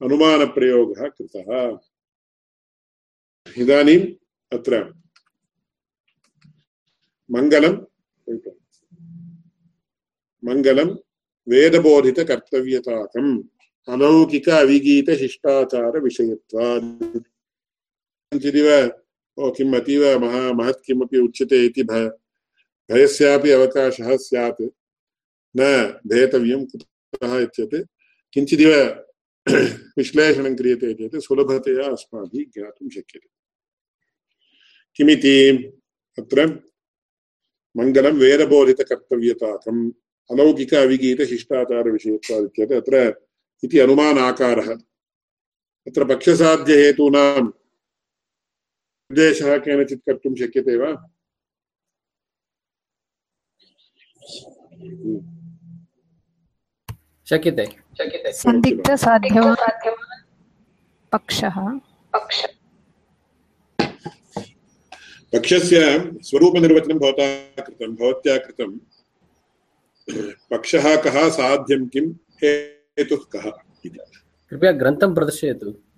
अनुमानप्रयोगः 0.00 1.08
कृतः 1.08 1.78
इदानीम् 3.56 4.06
अत्र 4.52 4.82
मङ्गलं 7.30 7.74
मङ्गलं 10.42 10.88
वेदबोधितकर्तव्यताकम् 11.46 13.32
अलौकिक 13.88 14.48
अविगीत 14.48 15.10
शिष्टाचार 15.18 15.98
विषयत्वात् 16.00 17.18
किञ्चिदिव 18.32 18.68
ओ 19.38 19.50
किम् 19.56 19.74
अतीव 19.76 20.04
महा 20.20 20.52
महत् 20.52 20.84
किमपि 20.86 21.18
उच्यते 21.18 21.64
इति 21.66 21.82
भ 22.90 22.94
भयस्यापि 22.94 23.50
अवकाशः 23.50 24.16
स्यात्। 24.16 24.62
न 25.56 26.00
भेतव्यं 26.06 26.66
कुतः 26.66 27.38
इत्यत् 27.38 27.86
किञ्चिदिव 28.32 29.04
विश्लेषणं 29.98 30.56
क्रियते 30.56 30.94
चेत् 30.94 31.22
सुलभतया 31.22 31.92
अस्माभिः 31.92 32.44
ज्ञातुं 32.44 32.88
शक्यते। 32.88 33.28
किमिति? 34.96 35.72
अत्र 36.18 36.60
मङ्गलं 37.76 38.10
वेदबोधितकर्तव्यताकम् 38.10 39.92
अलौकिक 40.30 40.74
अविगीतशिष्टाचारविषयत्वादित्यत् 40.74 42.72
अत्र 42.72 43.14
इति 43.64 43.78
अनुमानाकारः। 43.78 44.78
तत्र 45.86 46.04
पक्षसाध्यहेतूनां 46.04 47.42
निर्देशः 47.42 49.58
केनचित् 49.58 50.00
कर्तुं 50.00 50.34
शक्यते 50.34 50.76
वा? 50.76 51.11
शक्यते। 57.26 58.32
सन्दिग्धसाध्यवान् 58.32 59.88
पक्षः। 61.12 61.78
पक्षस्य 65.32 66.00
स्वरूपनिर्वचनं 66.22 66.98
भवता 66.98 67.46
कृतं 67.62 67.94
भवत्या 67.94 68.38
कृतं। 68.38 68.78
पक्षः 70.50 71.02
कः 71.02 71.30
साध्यं 71.30 71.86
किं 71.86 72.12
हेतुः 72.12 73.18
कः 73.18 73.50
इति। 73.84 73.98
कृपया 74.50 74.72
ग्रन्थं 74.72 75.14
प्रदर्शयतु। 75.14 75.91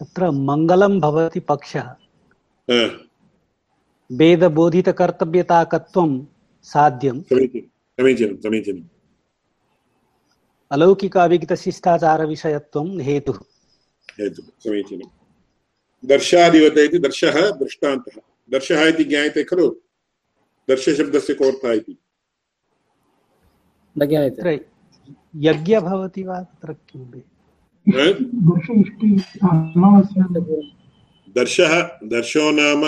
तत्र 0.00 0.30
मङ्गलं 0.30 1.00
भवति 1.00 1.40
पक्षः। 1.40 1.94
वेदबोधितकर्तव्यताकत्वं 4.12 6.26
साध्यं 6.62 7.20
समीचीनं 7.20 8.36
समीचीनम् 8.36 8.84
अलौकिकाविगितशिष्टाचारविषयत्वं 10.72 13.00
हेतुः। 13.00 13.38
हेतुः 14.20 14.44
समीचीनं। 14.44 16.08
दर्शादिवत 16.08 16.78
इति 16.78 16.98
दर्शः 16.98 17.50
दृष्टान्तः। 17.50 18.20
दर्शः 18.50 18.88
इति 18.88 19.04
ज्ञायते 19.04 19.44
खलु? 19.44 19.76
दर्शशब्दस्य 20.68 21.34
कोऽर्थः 21.34 21.72
इति। 21.72 21.98
न 23.98 24.06
ज्ञायते। 24.06 24.66
यज्ञ 25.36 25.80
भवति 25.80 26.22
वा? 26.22 26.42
तत्र 26.42 26.72
किमपि? 26.72 27.22
दर्शः 31.36 31.72
दर्शो 32.04 32.50
नाम 32.50 32.82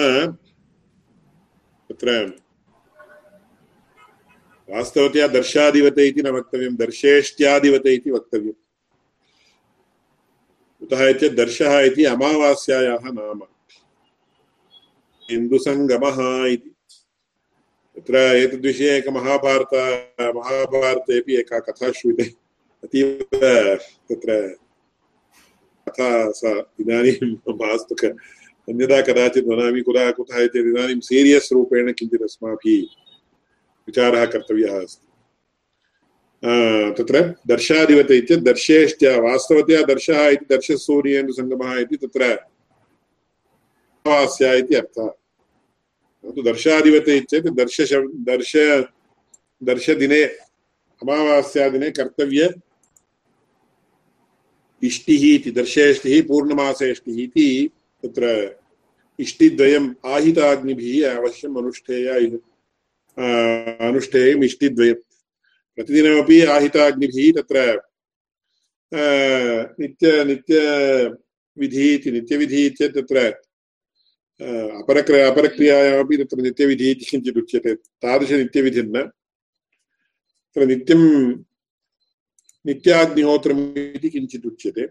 तत्र 1.91 2.17
वास्तवतया 4.69 5.27
दर्शादिवते 5.29 6.07
इति 6.09 6.23
न 6.23 6.31
वक्तव्यं 6.31 6.77
दर्शेष्ट्यादिवते 6.77 7.95
इति 7.95 8.11
वक्तव्यम् 8.11 8.59
कुतः 10.83 11.13
चेत् 11.13 11.37
दर्शः 11.37 11.79
इति 11.81 12.05
अमावास्यायाः 12.07 13.11
नाम 13.11 13.43
इन्दुसङ्गमः 15.29 16.19
इति 16.47 16.71
तत्र 17.97 18.17
एतद्विषये 18.37 18.97
एकमहाभारत 18.97 19.75
महाभारतेपि 20.37 21.37
एका 21.37 21.59
कथा 21.61 21.91
श्रूयते 21.93 22.33
अतीव 22.83 23.09
तत्र 23.41 24.37
कथा 25.89 26.31
सा 26.31 26.51
इदानीं 26.81 27.37
मास्तु 27.49 27.95
अन्यदा 28.69 29.01
कदाचित् 29.03 29.47
वदामि, 29.47 29.81
कुतः 29.81 30.11
कुतः 30.11 30.47
चेत् 30.47 30.67
इदानीं 30.67 31.01
सीरियस् 31.01 31.53
रूपेण 31.53 31.93
किञ्चित् 31.93 32.23
अस्माभिः 32.23 32.83
विचारः 33.89 34.25
कर्तव्यः 34.25 34.83
अस्ति। 34.83 35.07
तत्र 36.99 37.35
दर्शादिवत 37.49 38.11
इत्येतत् 38.11 38.45
वास्तवतया 39.21 39.83
दर्शः 39.83 40.29
इति 40.29 40.47
दर्शसूर्येन्दुसङ्गमः 40.51 41.79
इति 41.81 41.97
तत्र 41.97 42.23
इति 44.59 44.75
अर्थः। 44.75 45.09
परन्तु 46.23 46.43
दर्श 46.43 47.81
दर्श, 48.31 48.57
दर्शदिने, 49.63 50.23
अमावास्यादिने 51.03 51.91
कर्तव्य 51.91 52.55
इष्टिः 54.85 55.23
इति 55.35 55.51
दर्शेष्टिः 55.51 56.23
पूर्णमासेष्टिः 56.29 57.23
इति 57.23 57.71
तत्र 58.03 58.25
इष्टिद्वयम् 59.21 59.95
आहिताग्निभिः 60.07 61.17
अवश्यम् 61.17 61.59
अनुष्ठेय 61.59 62.09
अनुष्ठेयम् 63.89 64.45
इष्टिद्वयम्। 64.45 65.03
प्रतिदिनमपि 65.77 66.39
आहिताग्निभिः 66.55 67.33
तत्र 67.37 67.59
नित्य 69.81 70.07
नित्यविधिः 71.57 72.65
इति 72.67 72.89
तत्र 72.89 73.17
अपरक्र, 74.81 75.15
अपरक्रियायामपि 75.31 76.17
तत्र 76.17 76.37
नित्यविधिः 76.43 76.91
इति 76.91 77.05
किञ्चित् 77.11 77.39
उच्यते 77.39 77.75
तादृशनित्यविधिर्न। 77.75 78.97
तत्र 79.03 80.67
नित्यं 80.67 81.03
नित्याग्निहोत्रम् 82.67 83.79
इति 83.79 84.11
किञ्चित् 84.11 84.47
उच्यते। 84.47 84.87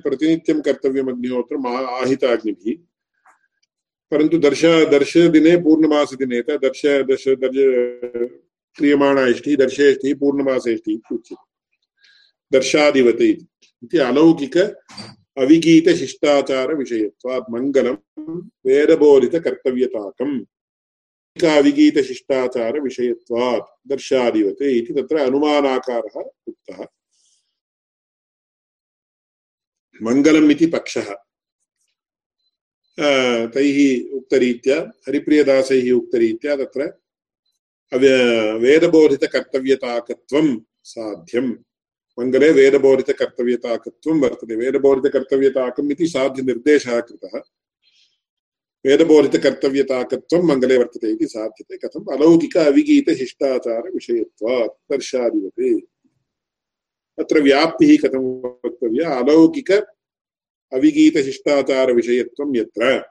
प्रतिनित्यं 0.00 0.60
कर्तव्यम् 0.60 1.08
अग्निहोत्रम् 1.08 1.66
आहिताग्निभिः। 1.66 2.76
परन्तु 4.10 4.38
दर्श 4.38 4.64
दर्शदिने 4.64 5.56
पूर्णमासदिने 5.56 6.40
दर्श 6.40 6.86
दर्श 6.86 7.28
दर्श 7.28 8.30
क्रियमाणा 8.76 9.26
इष्टिः 9.26 9.56
दर्शेष्टिः 9.56 10.14
पूर्णमासेष्टिः 10.14 10.94
इति 10.94 11.14
उच्यते। 11.14 11.48
दर्शादिवत् 12.52 13.20
इति 13.20 13.98
अलौकिक 13.98 14.74
अविगीतशिष्टाचारविषयत्वात् 15.38 17.50
मङ्गलं 17.50 18.48
वेदबोधितकर्तव्यताकम्। 18.66 20.44
अविगीतशिष्टाचारविषयत्वात् 21.44 23.88
दर्शादिवत् 23.88 24.62
इति 24.62 24.94
तत्र 24.94 25.16
अनुमानाकारः 25.16 26.30
उक्तः। 26.48 26.86
मङ्गलम् 30.02 30.50
इति 30.50 30.66
पक्षः। 30.66 31.16
तैः 33.46 34.16
उक्तरीत्या, 34.16 34.80
हरिप्रियदासैः 34.80 35.92
उक्तरीत्या 35.92 36.56
तत्र 36.56 36.98
वेदबोधितकर्तव्यताकत्वं 38.58 40.60
साध्यम्। 40.84 41.54
मङ्गले 42.20 42.50
वेदबोधितकर्तव्यताकत्वं 42.50 44.20
वर्तते। 44.20 44.56
वेदबोधितकर्तव्यताकम् 44.56 45.92
इति 45.92 46.06
साध्यनिर्देशः 46.06 47.00
कृतः। 47.00 47.40
वेदबोधितकर्तव्यताकत्वं 48.86 50.42
मङ्गले 50.42 50.76
वर्तते 50.76 51.10
इति 51.10 51.26
साध्यते। 51.26 51.76
कथम्? 51.76 52.12
अलौकिक 52.12 52.56
अविगीतशिष्टाचारविषयत्वात् 52.56 54.92
दर्शादिवते। 54.92 55.80
अत्र 57.18 57.42
व्याप्तिः 57.42 57.96
कथं 57.96 58.40
वक्तव्या? 58.40 59.18
अलौकिक 59.18 59.86
अविगीतशिष्टाचारविषयत्वं 60.72 62.56
यत्र? 62.56 63.04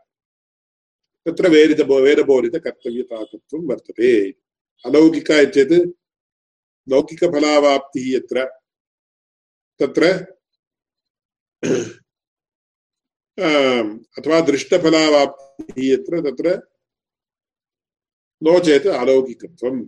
तत्र 1.26 1.50
वेदित 1.50 1.82
वेदबोधितकर्तव्यताकत्वं 1.82 3.68
वर्तते। 3.68 4.34
अलौकिक 4.86 5.32
चेत् 5.32 5.90
लौकिकफलावाप्तिः 6.90 8.18
यत्र? 8.18 8.50
तत्र 9.80 10.26
अथवा 13.38 14.40
दृष्टफलावाप्तिः 14.42 15.84
यत्र 15.86 16.22
तत्र 16.22 16.56
नो 18.42 18.60
चेत् 18.66 18.88
अलौकिकत्वम् 18.94 19.80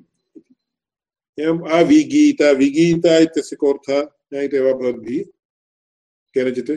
एवम् 1.37 1.67
अविगीत 1.79 2.41
विगीत 2.59 3.05
इत्यस्य 3.05 3.55
कोऽर्थः 3.55 4.01
ज्ञायते 4.01 4.59
वा 4.59 4.73
भवद्भिः 4.73 5.23
केनचित् 6.35 6.71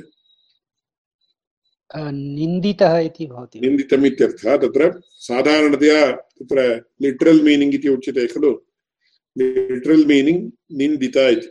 निन्दितः 1.90 2.96
इति 2.98 3.26
भवति 3.26 3.60
निन्दितम् 3.60 4.06
इत्यर्थः 4.06 4.56
तत्र 4.56 4.90
साधारणतया 5.28 6.00
तत्र 6.12 6.64
लिटरल् 7.02 7.42
मीनिङ्ग् 7.44 7.74
इति 7.74 7.88
उच्यते 7.88 8.26
खलु 8.26 8.52
लिटरल् 9.36 10.06
मीनिङ्ग् 10.06 10.50
निन्दित 10.78 11.16
इति 11.16 11.48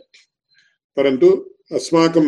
परन्तु 0.96 1.28
अस्माकं 1.76 2.26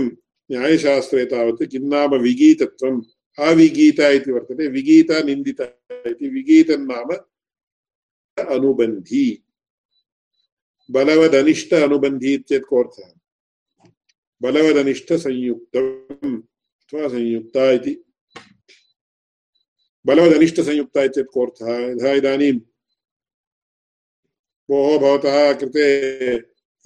न्यायशास्त्रे 0.51 1.25
तावत् 1.25 1.63
किं 1.71 1.81
नाम 1.81 2.15
विगीतत्वम् 2.15 3.03
अविगीत 3.39 4.01
इति 4.01 4.33
वर्तते। 4.33 4.69
विगीत 4.69 5.11
निन्दित 5.11 5.61
इति। 5.93 6.29
विगीतं 6.29 6.81
नाम 6.81 7.11
अनुबन्धी। 8.49 9.43
बलवदनिष्ठ 10.91 11.75
अनुबन्धी 11.75 12.35
इत्येतत् 12.35 12.67
कोऽर्थः 12.67 13.13
बलवदनिष्ठसंयुक्तम् 14.43 16.37
अथवा 16.37 17.09
संयुक्ता 17.09 17.71
इति। 17.71 17.95
बलवदनिष्ठसंयुक्ता 20.07 21.03
इत्येतत् 21.03 21.33
कोऽर्थः 21.33 21.73
यथा 21.91 22.13
इदानीं 22.13 22.53
भोः 24.69 24.99
भवतः 24.99 25.53
कृते 25.53 25.85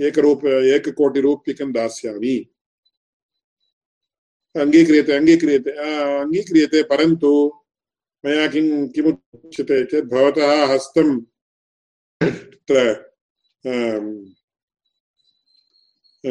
एकरूप 0.01 0.47
एककोटिरूप्यकं 0.47 1.73
दास्यामि। 1.73 2.37
अङ्गीक्रियते 4.65 5.13
अङ्गीक्रियते 5.13 5.71
अङ्गीक्रियते 6.25 6.83
परन्तु 6.83 7.31
मया 8.25 8.47
किं, 8.47 8.89
किमुच्यते 8.89 9.85
चेत् 9.85 10.07
भवतः 10.07 10.51
हस्तं 10.75 11.09
तत्र 12.23 12.77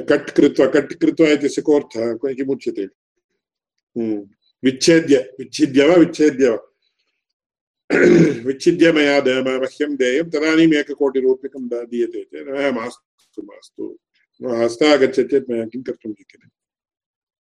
कट् 0.10 0.30
कृत्वा 0.38 0.66
कट् 0.66 0.94
कृत्वा 0.94 1.28
इत्यस्य 1.30 1.62
कोऽर्थः 1.62 2.34
किमुच्यते? 2.34 2.86
विच्छेद्य, 4.64 5.18
विच्छिद्य 5.40 5.88
वा, 5.88 5.96
विच्छेद्य 5.96 6.50
वा? 6.50 6.58
विच्छिद्य 8.46 8.92
मया 8.92 9.18
मह्यं 9.62 9.96
देयं 9.96 10.30
तदानीम् 10.30 10.74
एककोटिरूप्यकं 10.74 11.68
दीयते 11.74 12.24
चेत् 12.24 12.76
मास्तु 12.76 13.42
मास्तु। 13.42 13.86
हस्तः 14.64 14.94
आगच्छति 14.94 15.24
चेत् 15.24 15.50
मया 15.50 15.66
किं 15.66 15.82
कर्तुं 15.84 16.14
शक्यते? 16.14 16.57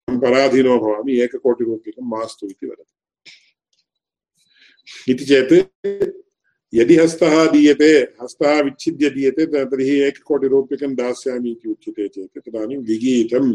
पराधीनो 0.07 0.77
भवामि 0.79 1.19
एककोटिरूप्यकं 1.21 2.09
मास्तु 2.09 2.47
इति 2.47 2.65
वदति 2.67 2.93
इति 5.11 5.25
चेत् 5.25 5.53
यदि 6.73 6.95
हस्तः 6.95 7.45
दीयते 7.51 7.91
हस्तः 8.21 8.59
विच्छिद्य 8.61 9.09
दीयते 9.09 9.45
तर्हि 9.45 9.95
एककोटिरूप्यकं 10.07 10.95
दास्यामि 10.95 11.49
इति 11.51 11.69
उच्यते 11.69 12.07
चेत् 12.07 12.39
तदानीं 12.39 12.77
विगीतं 12.87 13.53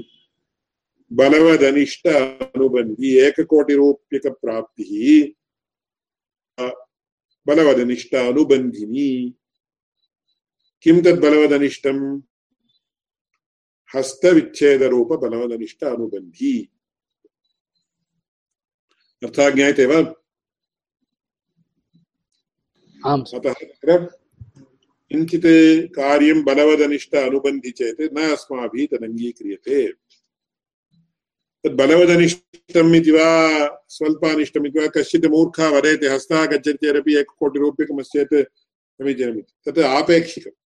बलवदनिष्ठ 1.11 2.07
अनुबन्धि 2.07 3.11
एककोटिरूप्यकप्राप्तिः 3.27 4.93
बलवदनिष्ठ 7.47 8.15
अनुबन्धिनी 8.15 9.11
किं 10.87 11.01
तद् 11.03 11.21
बलवदनिष्ठम् 13.95 13.99
हस्तविच्छेदरूप 13.99 15.09
बलवदनिष्ठ 15.13 15.85
अनुबन्धी 15.85 16.69
अर्थः 19.23 19.51
ज्ञायते 19.51 19.87
वा 19.87 20.15
अतः 23.35 23.53
किञ्चित् 25.13 25.93
कार्यं 25.95 26.45
बलवदनिष्ठ 26.45 27.15
अनुबन्धि 27.15 27.71
चेत् 27.71 28.01
न 28.01 28.33
अस्माभिः 28.33 28.87
तदङ्गीक्रियते। 28.87 29.93
तद् 31.65 31.77
बलवदनिष्ठम् 31.77 32.97
इति 32.97 33.11
वा 33.11 33.67
स्वल्पानिष्टम् 33.89 34.67
इति 34.67 34.79
वा 34.79 34.87
कश्चित् 34.87 35.27
मूर्खः 35.27 35.69
वदेति 35.69 36.07
हस्तः 36.07 36.47
गच्छति 36.47 36.73
चेदपि 36.73 37.17
एककोटिरूप्यकमस्ति 37.17 38.25
चेत् 38.25 38.49
समीचीनमिति। 38.99 39.71
तत् 39.71 39.79
आपेक्षिकम्। 39.79 40.62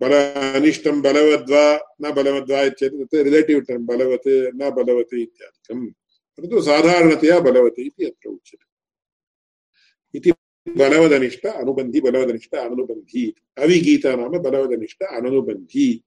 बल 0.00 0.12
अनिष्टं 0.12 1.02
बलवद्वा, 1.02 1.94
न 2.02 2.12
बलवद्वा 2.12 2.68
चेत् 2.68 2.94
तत् 2.94 3.14
रिलेटिव् 3.14 3.64
बलवत्, 3.70 4.54
न 4.54 4.70
बलवत् 4.70 5.14
इत्यादिकं 5.14 5.92
परन्तु 6.38 6.62
साधारणतया 6.62 7.40
बलवत् 7.40 7.78
इति 7.78 8.04
अत्र 8.04 8.28
उच्यते। 8.28 10.18
इति 10.18 10.32
बलवदनिष्ठ, 10.68 11.46
अनुबन्धि 11.46 12.00
बलवदनिष्ठ, 12.00 12.54
अनुबन्धि। 12.54 13.34
अविगीता 13.58 14.16
नाम 14.16 14.38
बलवदनिष्ठ, 14.38 15.02
अनुबन्धि। 15.02 16.04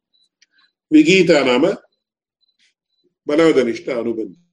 विगीता 0.91 1.44
नाम 1.44 1.76
बलवदनिष्ठ, 3.28 3.89
अनुबन्धि। 3.89 4.44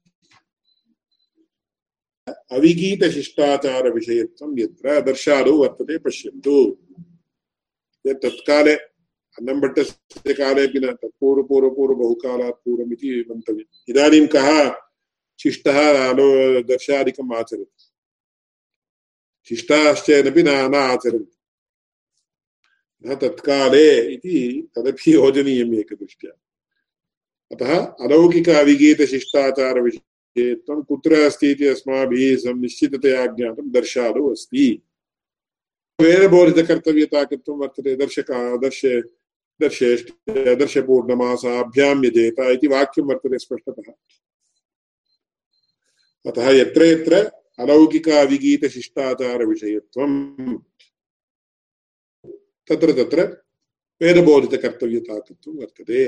अविगीतशिष्टाचारविषयत्वं 2.51 4.59
यत्र 4.59 5.01
दर्शादौ 5.01 5.53
वर्तते, 5.53 5.99
पश्यन्तु। 5.99 6.78
यत् 8.07 8.22
तत्काले 8.22 8.89
अन्नम्भट्टस्य 9.39 10.35
कालेपि 10.35 10.81
न 10.81 10.93
तत्पूर्वपूर्वपूर्व 10.93 11.95
बहुकालात् 11.95 12.64
पूर्वमिति 12.64 13.26
मन्तव्यम् 13.31 13.91
इदानीं 13.91 14.26
कः 14.26 14.74
शिष्टः 15.41 16.09
आलो 16.09 16.62
दर्शादिकम् 16.62 17.35
आचरति 17.35 17.91
शिष्टाश्चेदपि 19.49 20.43
न 20.43 20.49
न 20.49 20.74
आचरन्ति 20.74 21.37
न 23.07 23.14
तत्काले 23.14 24.14
इति, 24.14 24.68
तदपि 24.76 25.14
योजनीयम् 25.14 25.74
एकदृष्ट्या 25.74 26.33
अतः 27.53 28.05
अलौकिक 28.05 28.49
अविगीतशिष्टाचारविषये 28.49 30.55
त्वं 30.55 30.83
कुत्र 30.83 31.20
अस्ति 31.20 31.51
इति 31.51 31.66
अस्माभिः 31.66 32.55
निश्चिततया 32.55 33.26
ज्ञातं 33.26 33.70
दर्शादौ 33.70 34.33
अस्ति। 34.33 34.83
वेदबोधितकर्तव्यताकत्वं 36.01 37.57
वर्तते, 37.57 37.97
दर्शका 37.97 38.57
दर्श 38.57 38.85
दर्शेष्ट 39.61 40.08
दर्शपूर्णमासाभ्यां 40.61 41.96
इति 42.06 42.68
वाक्यं 42.68 43.04
वर्तते 43.08 43.38
स्पष्टतः। 43.38 43.92
अतः 46.26 46.50
यत्र 46.52 46.84
यत्र 46.84 47.14
अलौकिक 47.62 48.08
अविगीतशिष्टाचारविषयत्वं 48.08 50.12
तत्र 52.68 52.88
तत्र 52.98 53.20
वेदबोधितकर्तव्यताकत्वं 54.00 55.54
वर्तते। 55.61 56.02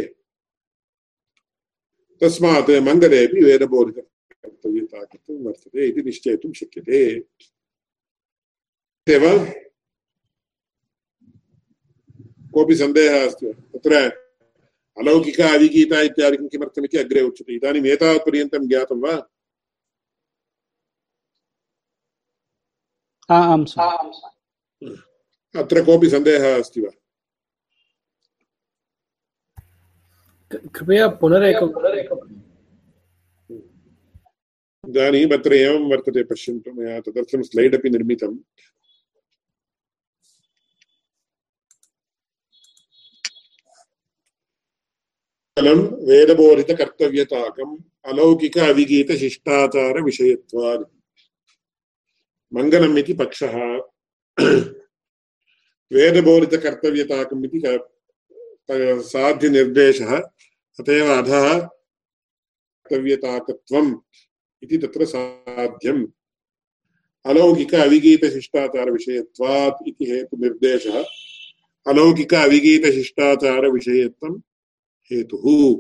तस्मात् 2.20 2.70
मङ्गलेपि 2.88 3.38
वेदबोधितकर्तव्यताकत्वं 3.44 5.38
वर्तते 5.44 5.80
इति 5.88 6.03
निश्चेतुं 6.03 6.53
शक्यते। 6.53 7.00
एव 9.07 9.24
कोऽपि 12.53 12.76
सन्देहः 12.76 13.26
अस्ति 13.26 13.46
वा? 13.46 13.53
तत्र 13.53 13.94
अलौकिक 14.98 15.40
अविगीता 15.40 16.00
इत्यादिकं 16.00 16.48
किमर्थमिति 16.48 16.98
अग्रे 16.98 17.20
उच्यते। 17.20 17.53
इदानीम् 17.57 17.86
एतावत्पर्यन्तं 17.86 18.68
ज्ञातं 18.68 19.00
वा? 19.00 19.14
अत्र 25.55 25.84
कोऽपि 25.84 26.11
सन्देहः 26.11 26.59
अस्ति 26.59 26.80
वा? 26.80 26.90
कृपया 30.74 31.09
पुनरेकं 31.09 31.68
इदानीम् 34.88 35.32
अत्र 35.32 35.53
एवं 35.55 35.90
वर्तते 35.90 36.22
पश्यन्तु 36.24 36.70
मया। 36.72 37.00
तदर्थं 37.00 37.42
स्लैड् 37.42 37.74
अपि 37.74 37.90
निर्मितम्। 37.90 38.38
केवलं 45.62 46.06
वेदबोधितकर्तव्यताकम् 46.06 47.76
अलौकिक 48.04 48.58
अविगीतशिष्टाचारविषयत्वात् 48.58 50.82
मङ्गलम् 52.54 52.98
इति 52.98 53.12
पक्षः। 53.12 53.52
वेदबोधितकर्तव्यताकम् 55.92 57.44
इति 57.44 57.62
साध्यनिर्देशः। 59.02 60.22
अत 60.80 60.88
एव 60.88 61.12
अधः 61.12 61.60
कर्तव्यताकत्वम् 61.60 63.96
इति 64.62 64.78
तत्र 64.78 65.04
साध्यम्। 65.04 66.06
अलौकिक 67.26 67.74
अविगीतशिष्टाचारविषयत्वात् 67.74 69.88
इति 69.88 70.10
हेतुनिर्देशः। 70.10 71.04
अलौकिक 71.86 72.34
अविगीतशिष्टाचारविषयत्वम् 72.34 74.40
हेतुः। 75.05 75.74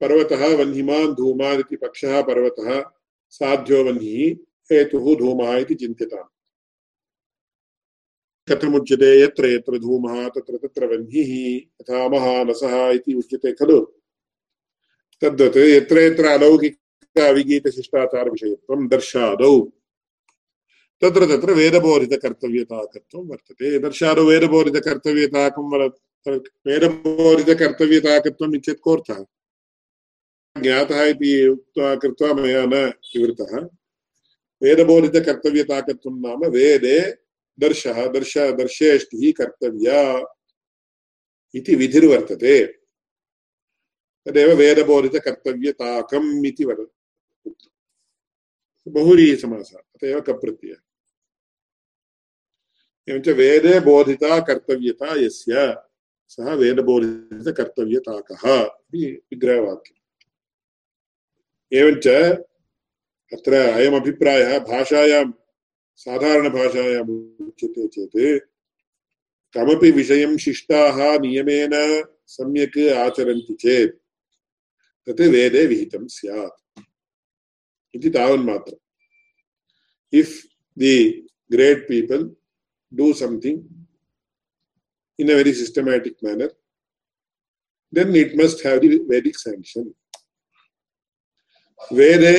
पर्वतः 0.00 0.56
वह्निमान् 0.56 1.14
धूमान् 1.14 1.76
पक्षः 1.76 2.22
पर्वतः 2.22 2.90
साध्यो 3.30 3.84
वह्निः, 3.84 4.36
हेतुः 4.72 5.14
धूमः 5.14 5.56
इति 5.56 5.74
चिन्त्यताम् 5.74 6.28
कथमुच्यते 8.48 9.22
यत्र 9.22 9.46
यत्र 9.46 9.78
धूमः, 9.78 10.28
तत्र 10.28 10.56
तत्र 10.56 10.86
वह्निः, 10.86 11.56
यथा 11.56 12.08
महानसः 12.08 12.90
इति 12.90 13.14
उच्यते 13.14 13.52
खलु। 13.52 13.86
तद्वत् 15.20 15.56
यत्र 15.56 15.98
यत्र 15.98 16.24
अलौकिक 16.24 16.78
दर्शादौ। 18.88 19.60
तत्र 21.00 21.36
तत्र 21.36 21.52
वेदबोधितकर्तव्यताकत्वं 21.52 23.26
वर्तते। 23.26 23.78
दर्शादौ 23.78 24.24
वेदबोधितकर्तव्यताकं 24.24 25.70
वेदबोधितकर्तव्यताकत्वम् 26.28 28.54
इत्येतत् 28.54 28.80
कोऽर्थः 28.80 29.24
ज्ञातः 30.62 31.04
इति 31.04 31.56
कृत्वा 31.78 32.34
मया 32.34 32.66
न 32.66 32.74
विवृतः। 32.74 33.68
वेदबोधितकर्तव्यताकत्वं 34.62 36.20
नाम 36.20 36.50
वेदे 36.50 37.16
दर्शः, 37.60 38.06
दर्श, 38.06 38.38
दर्शेष्टिः 38.38 39.32
कर्तव्या 39.32 40.34
इति 41.54 41.74
विधिर्वर्तते। 41.74 42.78
तदेव 44.26 44.56
वेदबोधितकर्तव्यताकम् 44.56 46.46
इति 46.46 46.64
वद 46.64 46.86
बहुरीसमासः 48.88 49.78
अत 49.78 50.04
एव 50.04 50.20
कप्रत्ययः। 50.20 50.76
एवञ्च 53.08 53.28
वेदे 53.28 53.80
बोधिता 53.80 54.40
कर्तव्यता 54.40 55.20
यस्य। 55.20 55.85
सः 56.28 56.54
वेदबोधितकर्तव्यताकः 56.54 58.70
इति 58.94 59.12
विग्रहवाक्यम्। 59.12 59.96
एवञ्च 61.72 62.08
अत्र 63.32 63.54
भाषायां, 64.58 65.32
साधारणभाषायाम् 65.96 67.40
उच्यते 67.40 67.88
चेत्, 67.88 68.48
कमपि 69.54 69.90
विषयं 69.90 70.36
शिष्टाः 70.36 71.18
नियमेन 71.18 72.04
सम्यक् 72.26 72.78
आचरन्ति 72.78 73.54
चेत्, 73.54 73.96
तत् 75.06 75.20
वेदे 75.20 75.66
विहितं 75.66 76.06
स्यात्। 76.06 76.82
इति 77.94 78.10
तावन्मात्रम्। 78.10 78.78
If 80.12 80.46
the 80.78 81.26
great 81.52 81.88
people 81.88 82.30
do 82.94 83.12
something 83.12 83.58
in 85.18 85.30
a 85.30 85.34
very 85.34 85.52
systematic 85.52 86.22
manner, 86.22 86.50
then 87.92 88.14
it 88.14 88.36
must 88.36 88.62
have 88.62 88.80
the 88.80 89.00
Vedic 89.08 89.38
sanction. 89.38 89.94
वेदे 91.92 92.36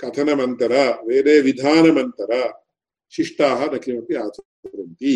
कथनमन्तर 0.00 0.72
वेदे 1.08 1.40
विधानमन्तर 1.40 2.32
शिष्टाः 3.12 3.64
न 3.74 3.78
किमपि 3.84 4.14
आचरन्ति 4.14 5.14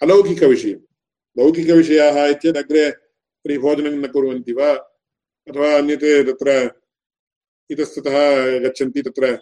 अलौकिकविषयं 0.00 0.78
लौकिकविषयाः 1.36 2.16
इत्येतत् 2.26 2.58
अग्रे 2.58 2.90
तर्हि 2.90 3.58
भोजनं 3.58 3.98
न 4.04 4.06
कुर्वन्ति 4.12 4.52
वा 4.52 4.70
अथवा 5.46 5.74
अन्यत् 5.78 6.04
तत्र 6.28 6.50
इतस्ततः 7.70 8.18
गच्छन्ति 8.66 9.02
तत्र 9.08 9.32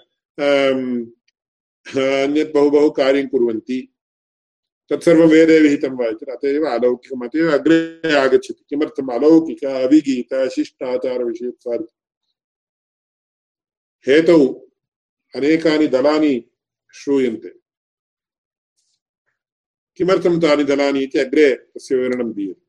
अन्यत् 2.25 2.55
बहु 2.55 2.70
बहु 2.70 2.91
कार्यं 3.01 3.29
कुर्वन्ति 3.29 3.79
तत्सर्वं 4.93 5.26
वेदे 5.26 5.61
विहितं 5.61 5.88
वा 5.88 6.07
इति 6.07 6.26
अत 6.32 6.45
एव 6.45 6.64
अलौकिकम् 6.66 7.24
अत 7.24 7.36
एव 7.36 7.53
अग्रे 7.53 8.16
आगच्छति। 8.16 8.64
किमर्थम् 8.68 9.11
अलौकिक 9.11 9.64
अविगीत 9.64 10.49
शिष्टाचारविषयत्वात् 10.49 11.82
हेतौ 14.09 14.47
अनेकानि 15.36 15.86
दलानि 15.86 16.45
श्रूयन्ते। 16.95 17.49
किमर्थं 19.97 20.40
तानि 20.40 20.64
दलानि 20.64 21.01
इति 21.01 21.18
अग्रे 21.18 21.55
तस्य 21.55 21.97
विवरणं 21.97 22.32
दीयते। 22.32 22.66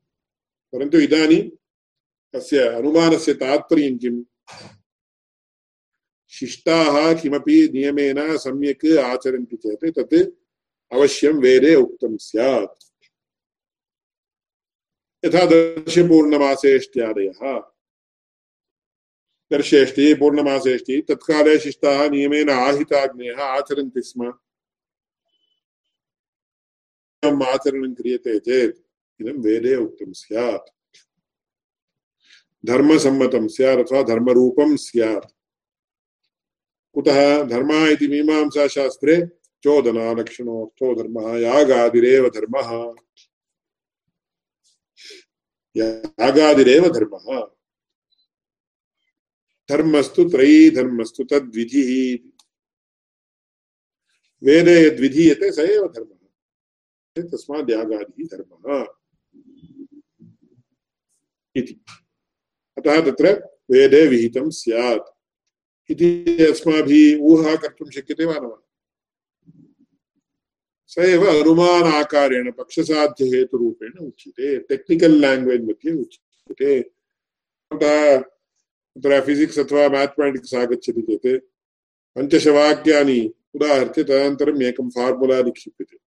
परन्तु 0.74 0.98
इदानीं 1.00 1.50
तस्य 2.34 2.60
अनुमानस्य 2.60 3.34
तात्पर्यं 3.34 3.98
किम्? 3.98 4.24
शिष्टाः 6.30 7.22
किमपि 7.22 7.70
नियमेन 7.74 8.38
सम्यक् 8.38 8.86
आचरन्ति 8.98 9.56
चेत् 9.56 10.00
तत् 10.00 10.43
अवश्यं 10.94 11.34
वेदे 11.34 11.76
उक्तं 11.76 12.18
स्यात्। 12.18 12.84
यथा 15.26 15.46
दर्शपूर्णमासेष्ट्यादयः 15.46 17.62
दर्शेष्टि, 19.52 20.14
पूर्णमासेष्टि, 20.14 21.02
तत्काले 21.02 21.60
शिष्टाः 21.60 22.10
नियमेन 22.10 22.50
आहिताग्नेयः 22.50 23.42
आचरन्ति 23.42 24.02
स्म। 24.02 24.34
आचरणं 27.44 27.94
क्रियते 27.94 28.40
चेत् 28.40 28.78
इदं 29.22 29.32
वेदे 29.32 29.76
उक्तं 29.76 30.14
स्यात्। 30.14 30.98
धर्मसम्मतं 32.66 33.48
स्यात् 33.48 33.80
अथवा 33.80 34.04
धर्मरूपं 34.04 34.76
स्यात्। 34.76 35.34
कुतः 36.94 37.44
धर्मः 37.44 37.88
इति 37.88 38.08
मीमांसाशास्त्रे 38.08 39.43
चोदनालक्षणोऽर्थो 39.64 40.96
धर्मः, 40.96 41.40
यागादिरेव 41.40 42.30
धर्मः। 42.30 42.96
यागादिरेव 45.78 46.84
धर्मः। 46.84 47.48
धर्मस्तु 49.70 50.30
त्रयी, 50.30 50.70
धर्मस्तु 50.70 51.24
तद्विधिः। 51.24 52.30
वेदे 54.44 54.88
यद्विधीयते, 54.88 55.52
स 55.52 55.60
एव 55.60 55.88
धर्मः। 55.88 56.18
तस्मात् 57.24 57.72
यागादिः 57.72 58.26
धर्मः। 58.26 58.86
इति। 61.56 61.82
अतः 62.78 63.12
तत्र 63.12 63.50
वेदे 63.72 64.08
विहितं 64.08 64.50
स्यात्। 64.50 65.20
इति 65.92 66.26
अस्माभिः 66.46 67.20
ऊहा 67.22 67.56
कर्तुं 67.56 67.92
शक्यते 67.92 68.26
वा 68.26 68.34
न 68.34 68.40
वा? 68.40 68.60
स 70.94 71.00
एव 71.00 71.24
अनुमानाकारेण 71.26 72.52
पक्षसाध्यहेतुरूपेण 72.52 73.94
उच्यते। 74.08 74.58
टेक्निकल् 74.70 75.20
लाङ्ग्वेज् 75.22 75.64
मध्ये 75.64 75.92
उच्यते। 75.92 76.80
तत्र 77.72 79.22
फिसिक्स् 79.26 79.60
अथवा 79.60 79.88
मैथमेटिक्स् 79.90 80.54
आगच्छति 80.56 81.02
चेत् 81.02 81.44
पञ्चशवाक्यानि 82.16 83.20
उदाहर्त्य 83.56 84.04
तदनन्तरम् 84.04 84.62
एकं 84.64 84.90
फार्मुला 84.90 85.42
निक्षिप्यते। 85.42 85.98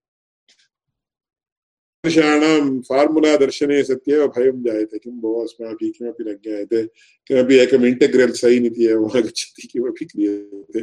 दर्शाणां 2.04 2.80
फार्मुला 2.80 3.36
दर्शने 3.36 3.82
सत्येव 3.84 4.26
भयं 4.28 4.62
जायते। 4.62 4.98
किं 4.98 5.18
भोः 5.20 5.42
अस्माभिः 5.42 5.90
किमपि 5.98 6.24
न 6.24 6.34
ज्ञायते। 6.44 6.82
किमपि 7.26 7.54
एकम् 7.58 7.86
इण्टिग्रल् 7.86 8.32
सैन् 8.32 8.66
इति 8.66 8.86
एवम् 8.86 9.16
आगच्छति 9.16 9.66
किमपि 9.66 10.04
क्रियते। 10.04 10.80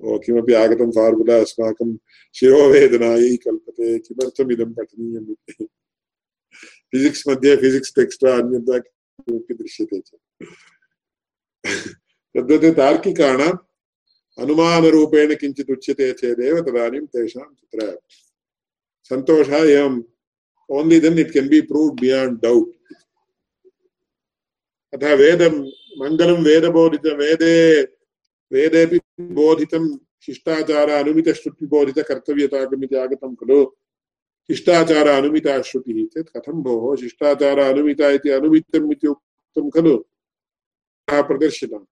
किमपि 0.00 0.52
आगतं 0.54 0.90
फार्मुला 0.96 1.36
अस्माकं 1.44 1.90
शिरोवेदनायै 2.34 3.36
कल्पते 3.44 3.98
किमर्थम् 4.06 4.52
इदं 4.52 4.72
पठनीयम् 4.74 5.30
इति। 5.30 5.64
फिसिक्स् 6.92 7.26
मध्ये 7.28 7.56
फिसिक्स् 7.62 7.94
टेक्स्ट् 7.96 8.24
अन्यथा 8.26 8.78
किमपि 8.78 9.54
दृश्यते 9.54 10.00
चेत् 10.00 10.20
तद्वत् 12.34 12.76
तार्किकाणाम् 12.76 13.58
अनुमानरूपेण 14.38 15.34
किञ्चित् 15.40 15.70
उच्यते 15.70 16.12
चेदेव 16.20 16.60
तदानीं 16.68 17.06
तेषां 17.14 17.48
तत्र 17.48 17.96
सन्तोषः 19.10 19.64
एवं 19.70 20.00
only 20.68 21.00
then 21.00 21.18
it 21.18 21.32
can 21.32 21.48
be 21.48 21.62
proved 21.62 22.00
beyond 22.00 22.40
doubt 22.40 22.68
अतः 24.92 25.14
वेदं, 25.14 25.54
मङ्गलं 25.98 26.42
वेदबोधित 26.44 27.06
वेदे 27.18 27.54
वेदेपि 28.52 29.00
बोधितं 29.20 29.96
शिष्टाचार 29.96 30.90
अनुमितश्रुतिबोधितकर्तव्यताकम् 30.90 32.84
इति 32.84 32.96
आगतं 32.96 33.34
खलु। 33.34 33.76
शिष्टाचार 34.46 35.08
अनुमिता 35.08 35.62
श्रुतिः 35.62 36.06
चेत् 36.06 36.36
कथं 36.36 36.52
भोः? 36.52 36.96
शिष्टाचार 36.96 37.58
अनुमिता 37.58 38.08
इति 38.08 38.30
अनुमितम् 38.30 38.92
इति 38.92 39.06
उक्तं 39.06 39.70
खलु। 39.70 40.04
प्रदर्शितम् 41.12 41.84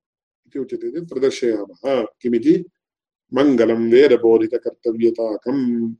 इति 0.46 0.59
उच्यते 0.59 0.90
चेत् 0.90 1.09
प्रदर्शयामः। 1.09 2.06
किमिति? 2.22 2.64
मङ्गलं 3.34 3.90
वेदबोधितकर्तव्यताकम्। 3.90 5.94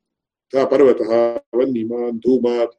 पर्वतः, 0.57 1.41
वह्निमान्, 1.55 2.19
धूमात्। 2.19 2.71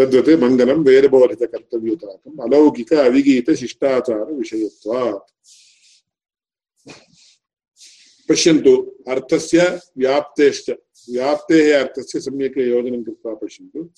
तद्वत् 0.00 0.28
मङ्गलं 0.28 0.84
वेदबोधितकर्तव्यताकम्। 0.84 2.40
अलौकिक 2.40 2.92
अविगीतशिष्टाचारविषयत्वात् 2.92 5.32
पश्यन्तु 8.28 8.96
अर्थस्य 9.08 9.80
व्याप्तेश्च, 9.98 10.70
व्याप्तेः 11.10 11.80
अर्थस्य 11.80 12.20
सम्यक् 12.20 12.58
योजनं 12.58 13.04
कृत्वा 13.04 13.34
पश्यन्तु। 13.34 13.90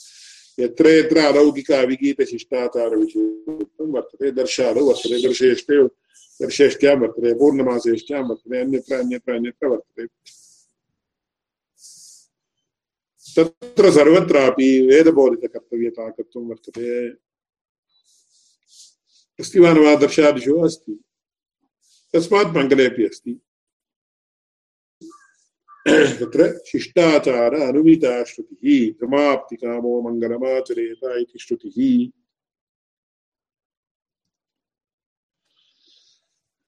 यत्र 0.62 0.89
यत्र 0.89 1.18
अलौकिक 1.18 1.72
अविगीतशिष्टाचारविषयत्वं 1.72 3.87
वर्तते, 3.87 4.31
दर्शादौ 4.31 4.85
वर्तते, 4.85 5.22
दर्शेष्टे, 5.22 5.89
दर्शेष्ट्यां 6.45 6.97
वर्तते 6.97 7.35
पूर्णमासेष्ट्यां 7.35 8.22
वर्तते, 8.22 8.61
अन्यत्र 8.61 8.95
अन्यत्र 8.95 9.33
अन्यत्र 9.33 9.66
वर्तते। 9.66 10.07
तत्र 13.37 13.91
सर्वत्रापि 13.91 14.87
वेदबोधितकर्तव्यताकत्वं 14.87 16.43
वर्तते। 16.43 17.09
अस्ति 19.41 19.61
वा 19.61 19.72
न 19.72 19.79
वा 19.79 19.95
दर्शादिषु 19.95 20.59
अस्ति। 20.59 21.01
तस्मात् 22.14 22.49
मङ्गलेपि 22.49 23.05
अस्ति। 23.05 23.41
तत्र 25.91 26.64
शिष्टाचार 26.66 27.55
अनुमिता 27.55 28.24
श्रुतिः, 28.24 28.93
समाप्तिकामो 28.93 30.03
मङ्गलमाचरेत 30.03 30.99
इति 31.05 31.39
श्रुतिः। 31.39 32.09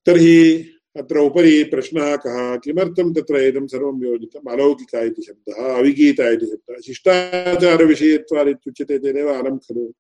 तर्हि 0.06 0.70
अत्र 0.96 1.18
उपरि 1.18 1.64
प्रश्नः 1.64 2.16
कः? 2.16 2.56
किमर्थं 2.56 3.14
तत्र 3.14 3.36
इदं 3.36 3.66
सर्वं 3.66 4.04
योजितम्? 4.04 4.52
अलौकिक 4.52 4.94
इति 4.94 5.22
शब्दः, 5.22 5.76
अविगीत 5.76 6.20
इति 6.20 6.46
शब्दः। 6.46 6.80
शिष्टाचारविषयत्वात् 6.80 8.48
इत्युच्यते 8.48 8.98
चेदेव 8.98 9.34
अलं 9.34 9.58
खलु। 9.58 9.92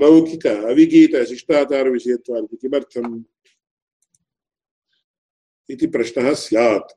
लौकिक 0.00 0.46
अविगीत 0.46 1.16
शिष्टाचारविषयत्वात् 1.16 2.44
इति 2.44 2.56
किमर्थम्? 2.56 3.24
इति 5.70 5.86
प्रश्नः 5.86 6.34
स्यात्। 6.34 6.92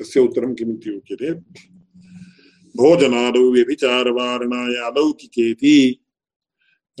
तस्य 0.00 0.20
उत्तरं 0.20 0.54
किमिति 0.54 0.90
उच्यते? 0.90 1.30
भोजनादौ 2.76 3.52
व्यभिचारवारणाय 3.52 4.90
अलौकिकेति। 4.90 6.04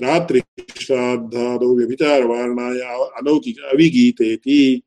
रात्रिश्राद्धादौ 0.00 1.76
व्यभिचारवारणाय 1.76 2.78
अलौकिक, 3.16 3.58
अविगीतेति। 3.58 4.82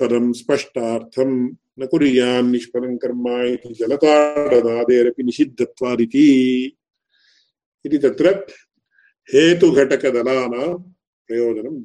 पदं 0.00 0.32
स्पष्टार्थं 0.32 1.56
न 1.80 1.86
कुर्यान् 1.86 2.52
निष्फलं 2.52 2.96
कर्म 2.96 3.28
इति 3.28 3.74
जलताडनादेरपि 3.74 5.22
निषिद्धत्वादिति। 5.22 6.64
इति 7.86 7.98
तत्र 7.98 8.46
हेतुघटकदलानां 9.34 10.78
प्रयोजनं 11.26 11.82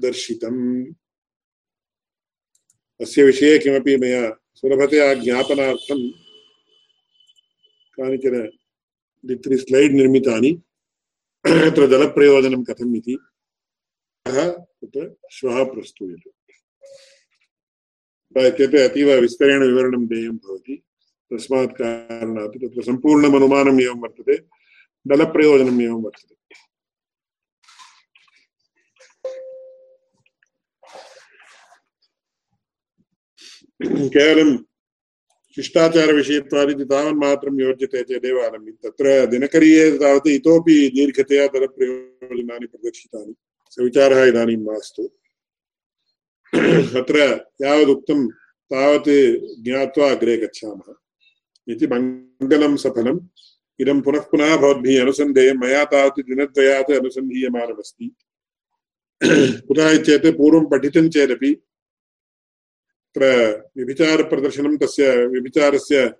दर्शितम्। 0.00 0.94
अस्य 3.00 3.24
विषये 3.24 3.58
किमपि 3.58 3.96
मया 3.96 4.30
सुलभतया 4.54 5.14
ज्ञापनार्थं 5.14 6.08
कानिचन 7.96 8.50
द्वित्रि 9.24 9.56
स्लैड् 9.56 9.92
निर्मितानि, 9.92 10.50
अत्र 11.46 11.86
जलप्रयोजनं 11.86 12.64
कथम् 12.64 12.96
इति 12.96 13.16
तत्र 14.28 15.16
श्वः 15.30 15.64
प्रस्तूयते। 15.64 16.30
इत्यपि 18.48 18.78
अतीव 18.78 19.12
विस्तरेण 19.12 19.62
विवरणं 19.62 20.06
देयं 20.06 20.36
भवति। 20.36 20.82
तस्मात् 21.32 21.72
कारणात् 21.72 22.56
तत्र 22.56 22.82
सम्पूर्णम् 22.82 23.34
एवं 23.80 24.00
वर्तते 24.00 24.36
एवं 25.82 26.02
वर्तते। 26.02 26.34
केवलं 33.80 34.56
तावन्मात्रं 36.84 37.60
योज्यते 37.60 38.02
चेदेव 38.02 38.38
अलम् 38.40 38.70
तत्र 38.84 39.24
दिनकरीये 39.26 39.90
तावत् 39.98 40.28
इतोपि 40.28 40.76
दीर्घतया 40.94 41.46
तदप्रयोजनानि 41.46 42.66
प्रदर्शितानि 42.66 43.34
स 43.72 43.78
विचारः 43.78 44.24
इदानीं 44.24 44.56
मास्तु 44.64 45.02
अत्र 47.00 47.18
यावदुक्तं 47.62 48.26
तावत् 48.70 49.10
ज्ञात्वा 49.64 50.10
अग्रे 50.10 50.36
गच्छामः 50.36 50.94
इति 51.68 51.86
मङ्गलं 51.86 52.76
सफलम् 52.76 53.20
इदं 53.80 54.00
पुनः 54.00 54.24
पुनः 54.30 54.56
भवद्भिः 54.56 55.00
अनुसन्धेयं 55.02 55.58
मया 55.58 55.84
तावत् 55.92 56.20
दिनद्वयात् 56.28 56.90
अनुसन्धीयमानमस्ति 56.92 58.10
कुतः 59.68 59.96
चेत् 60.02 60.26
पूर्वं 60.36 60.64
पठितं 60.70 61.08
चेदपि 61.08 61.50
तत्र 63.14 63.70
व्यभिचारप्रदर्शनं 63.76 64.76
तस्य 64.76 65.26
व्यभिचारस्य 65.26 66.14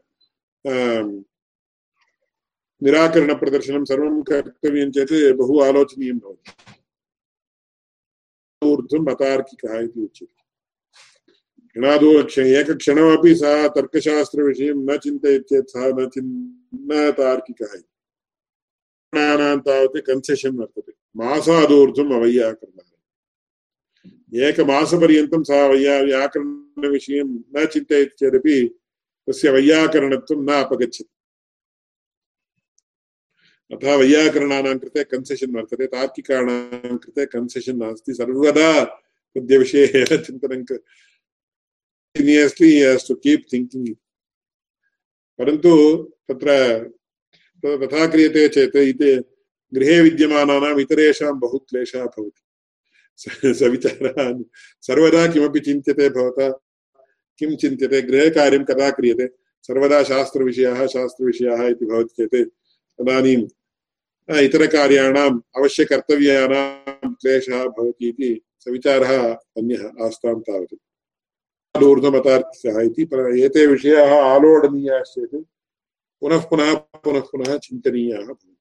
निराकरणप्रदर्शनं 2.82 3.84
सर्वं 3.84 4.22
कर्तव्यं 4.22 4.90
चेत् 4.90 5.36
बहु 5.36 5.60
आलोचनीयं 5.60 6.18
भवति। 6.18 6.52
ऊर्ध्वम् 8.66 9.08
अतार्किकः 9.08 9.78
इति 9.78 10.00
उच्यते। 10.00 10.34
क्षणादो 11.68 12.10
एकक्षणमपि 12.42 13.34
सः 13.34 13.68
तर्कशास्त्रविषयं 13.68 14.74
न 14.74 14.98
चिन्तयति 14.98 15.44
चेत् 15.44 15.70
सः 15.70 15.86
न 15.86 16.08
चिन् 16.08 16.30
न 16.90 17.10
तार्किकः 17.10 17.72
इति। 17.74 17.90
तावत् 19.66 20.06
कन्सेशन् 20.06 20.58
वर्तते। 20.58 20.92
मासादूर्ध्वम् 21.16 22.12
अवैयाकरणः 22.12 22.93
एकमासपर्यन्तं 24.34 25.42
सः 25.42 25.66
वैया 25.66 26.00
व्याकरणविषयं 26.00 27.28
न 27.56 27.66
चिन्तयति 27.66 28.14
चेदपि 28.18 28.78
तस्य 29.28 29.50
वैयाकरणत्वं 29.50 30.44
न 30.44 30.48
अपगच्छति। 30.48 31.04
अतः 33.72 33.94
वैयाकरणानां 33.96 34.78
कृते 34.78 35.04
कन्सेशन् 35.04 35.54
वर्तते, 35.56 35.86
तार्किकाणां 35.86 36.96
कृते 36.96 37.26
कन्सेशन् 37.26 37.78
नास्ति। 37.78 38.14
सर्वदा 38.14 38.84
पद्यविषये 39.34 40.04
चिन्तनं 40.16 40.64
has 42.16 43.04
to 43.10 43.14
keep 43.26 43.40
परन्तु 45.38 45.72
तत्र 46.28 46.48
तथा 47.66 48.06
क्रियते 48.06 48.48
चेत् 48.48 48.76
इति 48.76 49.14
गृहे 49.74 50.00
विद्यमानानाम् 50.00 50.80
इतरेषां 50.80 51.38
बहु 51.40 51.58
क्लेशः 51.58 52.04
भवति। 52.04 52.43
सविचारः 53.18 54.44
सर्वदा 54.80 55.26
किमपि 55.26 55.60
चिन्त्यते 55.60 56.08
भवता, 56.08 56.50
किं 57.38 57.56
चिन्त्यते, 57.56 58.02
गृहे 58.02 58.30
कार्यं 58.30 58.64
कदा 58.64 58.90
क्रियते? 58.90 59.28
सर्वदा 59.62 60.02
शास्त्रविषयाः 60.02 60.86
शास्त्रविषयाः 60.86 61.66
इति 61.66 61.86
भवति 61.86 62.26
चेत् 62.26 62.48
तदानीं 62.98 63.46
इतरकार्याणाम् 64.44 65.40
अवश्यकर्तव्यानां 65.56 67.14
क्लेशः 67.14 67.64
भवति 67.64 68.08
इति 68.08 68.40
सविचारः 68.58 69.34
अन्यः 69.34 69.90
आस्तां 70.02 70.40
तावत्। 70.40 71.82
ऊर्ध्वमतार्थः 71.82 72.80
इति 72.80 73.02
एते 73.44 73.66
विषयाः 73.66 74.22
आलोडनीयाश्चेत् 74.22 75.34
पुनः 76.20 76.40
पुनः 76.40 76.74
पुनः 76.74 77.20
पुनः 77.20 77.58
चिन्तनीयाः 77.58 78.20
भवन्ति। 78.20 78.56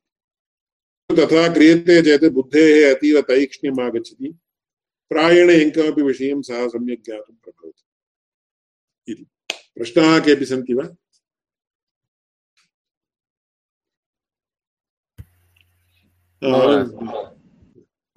तथा 1.15 1.53
क्रियते 1.53 2.01
चेत् 2.01 2.33
बुद्धेः 2.33 2.95
अतीव 2.95 3.21
तैक्ष्ण्यम् 3.21 3.79
आगच्छति 3.79 4.35
प्रायेण 5.09 5.49
यं 5.49 5.71
कमपि 5.71 6.01
विषयं 6.01 6.41
सः 6.41 6.67
सम्यक् 6.67 7.05
ज्ञातुं 7.05 7.33
प्रभवति। 7.33 7.83
इति। 9.11 9.23
प्रश्नाः 9.75 10.19
केऽपि 10.19 10.45
सन्ति 10.45 10.73
वा? 10.73 10.83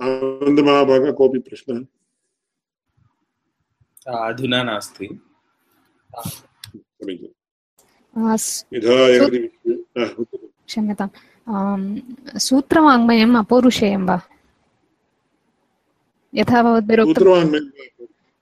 आनन्दमहाभागः 0.03 1.13
कोऽपि 1.13 1.39
प्रश्नः? 1.39 1.85
अधुना 4.29 4.63
नास्ति। 4.63 5.21
क्षम्यताम्। 10.67 12.01
सूत्रवाङ्मयम् 12.39 13.37
अपौरुषेयं 13.37 14.07
वा? 14.07 14.21
यथा 16.37 16.63
भवद्भिरुक्तं 16.63 17.15
सूत्रवाङ्मयं 17.15 17.67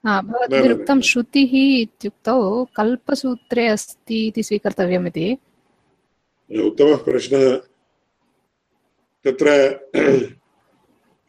हा, 0.06 0.22
भवद्भिरुक्तं 0.22 0.94
न, 0.94 0.98
न। 0.98 1.00
श्रुतिः 1.00 1.52
इत्युक्तौ 1.82 2.64
कल्पसूत्रे 2.64 3.66
अस्ति 3.66 4.26
इति 4.26 4.42
स्वीकर्तव्यम् 4.42 5.06
इति 5.06 5.38
उत्तमः 6.66 6.96
प्रश्नः। 6.96 7.56
तत्र 9.24 9.48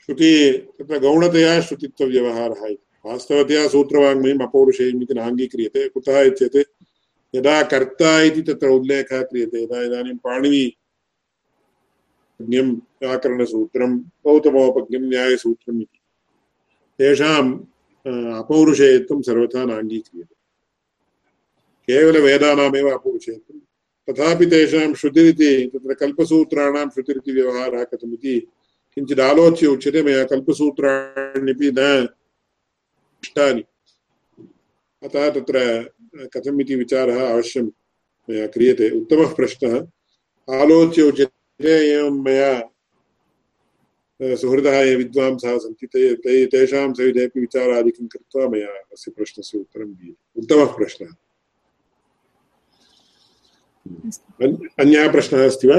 श्रुति 0.06 0.58
तत्र 0.80 1.00
गौणतया 1.00 1.62
श्रुतित्वव्यवहारः 1.62 2.66
इति। 2.66 2.84
वास्तवतया 3.06 3.68
सूत्रवाङ्मयम् 3.68 4.42
अपौरुषेयम् 4.42 5.04
इति 5.04 5.14
नाङ्गीक्रियते 5.14 5.90
कुतः 5.90 6.22
इत्येत्? 6.22 6.58
यदा 7.36 7.64
कर्ता 7.64 8.22
इति 8.22 8.42
तत्र 8.42 8.68
उल्लेखः 8.68 9.22
क्रियते 9.22 9.64
यदा 9.64 9.82
इदानीं 9.82 10.18
पाणिनि 10.18 10.74
ज्ञं 12.42 12.72
व्याकरणसूत्रं 12.74 14.00
गौतमोपज्ञं 14.00 15.02
न्यायसूत्रम् 15.02 15.82
इति। 15.82 16.00
तेषाम् 17.00 17.60
अपौरुषेयत्वं 18.36 19.22
सर्वथा 19.22 19.66
नाङ्गीक्रियते। 19.66 20.36
केवलवेदानामेव 21.82 22.90
अपौरुषेयत्वं। 22.90 23.60
तथापि 24.10 24.46
तेषां 24.46 24.94
श्रुतिरिति, 24.94 25.72
तत्र 25.74 25.94
कल्पसूत्राणां 25.94 26.90
श्रुतिरिति 26.90 27.32
व्यवहारः 27.32 27.84
कथमिति 27.84 28.40
किञ्चित् 28.96 29.20
आलोच्य 29.20 29.68
उच्यते, 29.68 30.04
मया 30.04 30.24
कल्पसूत्राण्यपि 30.24 31.72
न 31.72 32.08
इष्टानि। 33.24 33.64
अतः 35.04 35.30
तत्र 35.30 35.84
कथम् 36.34 36.62
इति 36.62 36.76
विचारः 36.76 37.34
अवश्यं 37.34 37.64
मया 38.30 38.48
क्रियते। 38.48 38.90
उत्तमः 38.90 39.36
प्रश्नः। 39.36 39.88
आलोच्य 40.62 41.02
उच्यते, 41.02 41.92
एवं 41.92 42.24
मया 42.24 42.70
सुहृदः 44.22 44.82
ये 44.82 44.96
विद्वांसः 44.96 45.58
सन्ति 45.58 45.88
ते 45.88 46.16
ते 46.16 46.46
तेषां 46.46 46.94
सविधेपि 46.94 47.40
विचारादिकं 47.40 48.08
कृत्वा 48.08 48.48
मया 48.48 48.68
अस्य 48.68 49.12
प्रश्नस्य 49.12 49.58
उत्तरं 49.58 49.94
दीयते। 49.94 50.42
उत्तमः 50.42 50.66
प्रश्नः। 50.66 51.08
अन्य- 54.42 54.70
अन्यः 54.80 55.12
प्रश्नः 55.12 55.46
अस्ति 55.46 55.68
वा? 55.68 55.78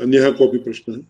अन्यः 0.00 0.32
कोऽपि 0.32 0.58
प्रश्नः? 0.58 1.02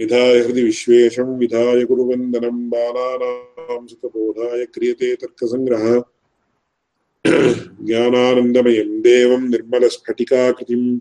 विधाय 0.00 0.38
हृदि 0.38 0.62
विश्वेशं 0.62 1.38
विधाय 1.38 1.84
गुरुवन्दनं 1.84 2.70
बालानां 2.70 3.86
सुखबोधाय 3.86 4.66
क्रियते 4.66 5.14
तर्कसङ्ग्रहः। 5.14 6.02
ज्ञानानन्दमयं 7.86 9.00
देवं 9.00 9.42
निर्मलस्फटिकाकृतिम्, 9.48 11.00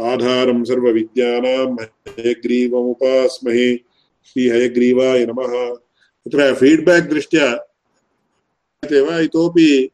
आधारं 0.00 0.64
सर्वविद्यानां 0.64 1.76
हयग्रीवमुपास्महे। 2.18 3.76
श्रीहयग्रीवाय 4.28 5.26
नमः। 5.26 5.74
तत्र 6.24 6.54
फीड्बेक् 6.54 7.10
दृष्ट्या 7.10 7.48
इतोपि 9.18 9.90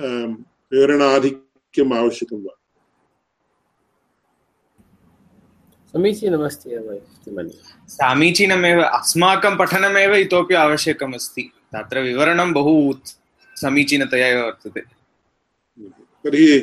विवरणाधिक्यम् 0.00 1.92
आवश्यकं 1.92 2.40
वा? 2.44 2.61
समीचीनमस्ति 5.92 6.70
एव 6.70 6.92
इति 6.92 7.30
मन्ये। 7.30 7.58
समीचीनमेव 7.88 8.82
अस्माकं 8.82 9.56
पठनमेव 9.58 10.14
इतोपि 10.14 10.54
आवश्यकमस्ति। 10.54 11.42
तत्र 11.74 12.00
विवरणं 12.00 12.52
बहु 12.52 12.94
समीचीनतया 13.56 14.26
एव 14.26 14.44
वर्तते। 14.46 14.80
तर्हि 16.24 16.56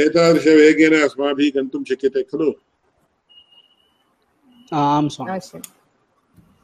एतादृशवेगेन 0.00 1.02
अस्माभिः 1.02 1.52
गन्तुं 1.56 1.84
शक्यते 1.84 2.22
खलु? 2.22 2.52
आं 4.72 5.08
स्वामि। 5.08 5.32
अवश्यम्। 5.32 5.62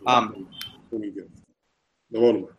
आम्। 0.09 0.33
नमो 2.13 2.33
नमः। 2.33 2.55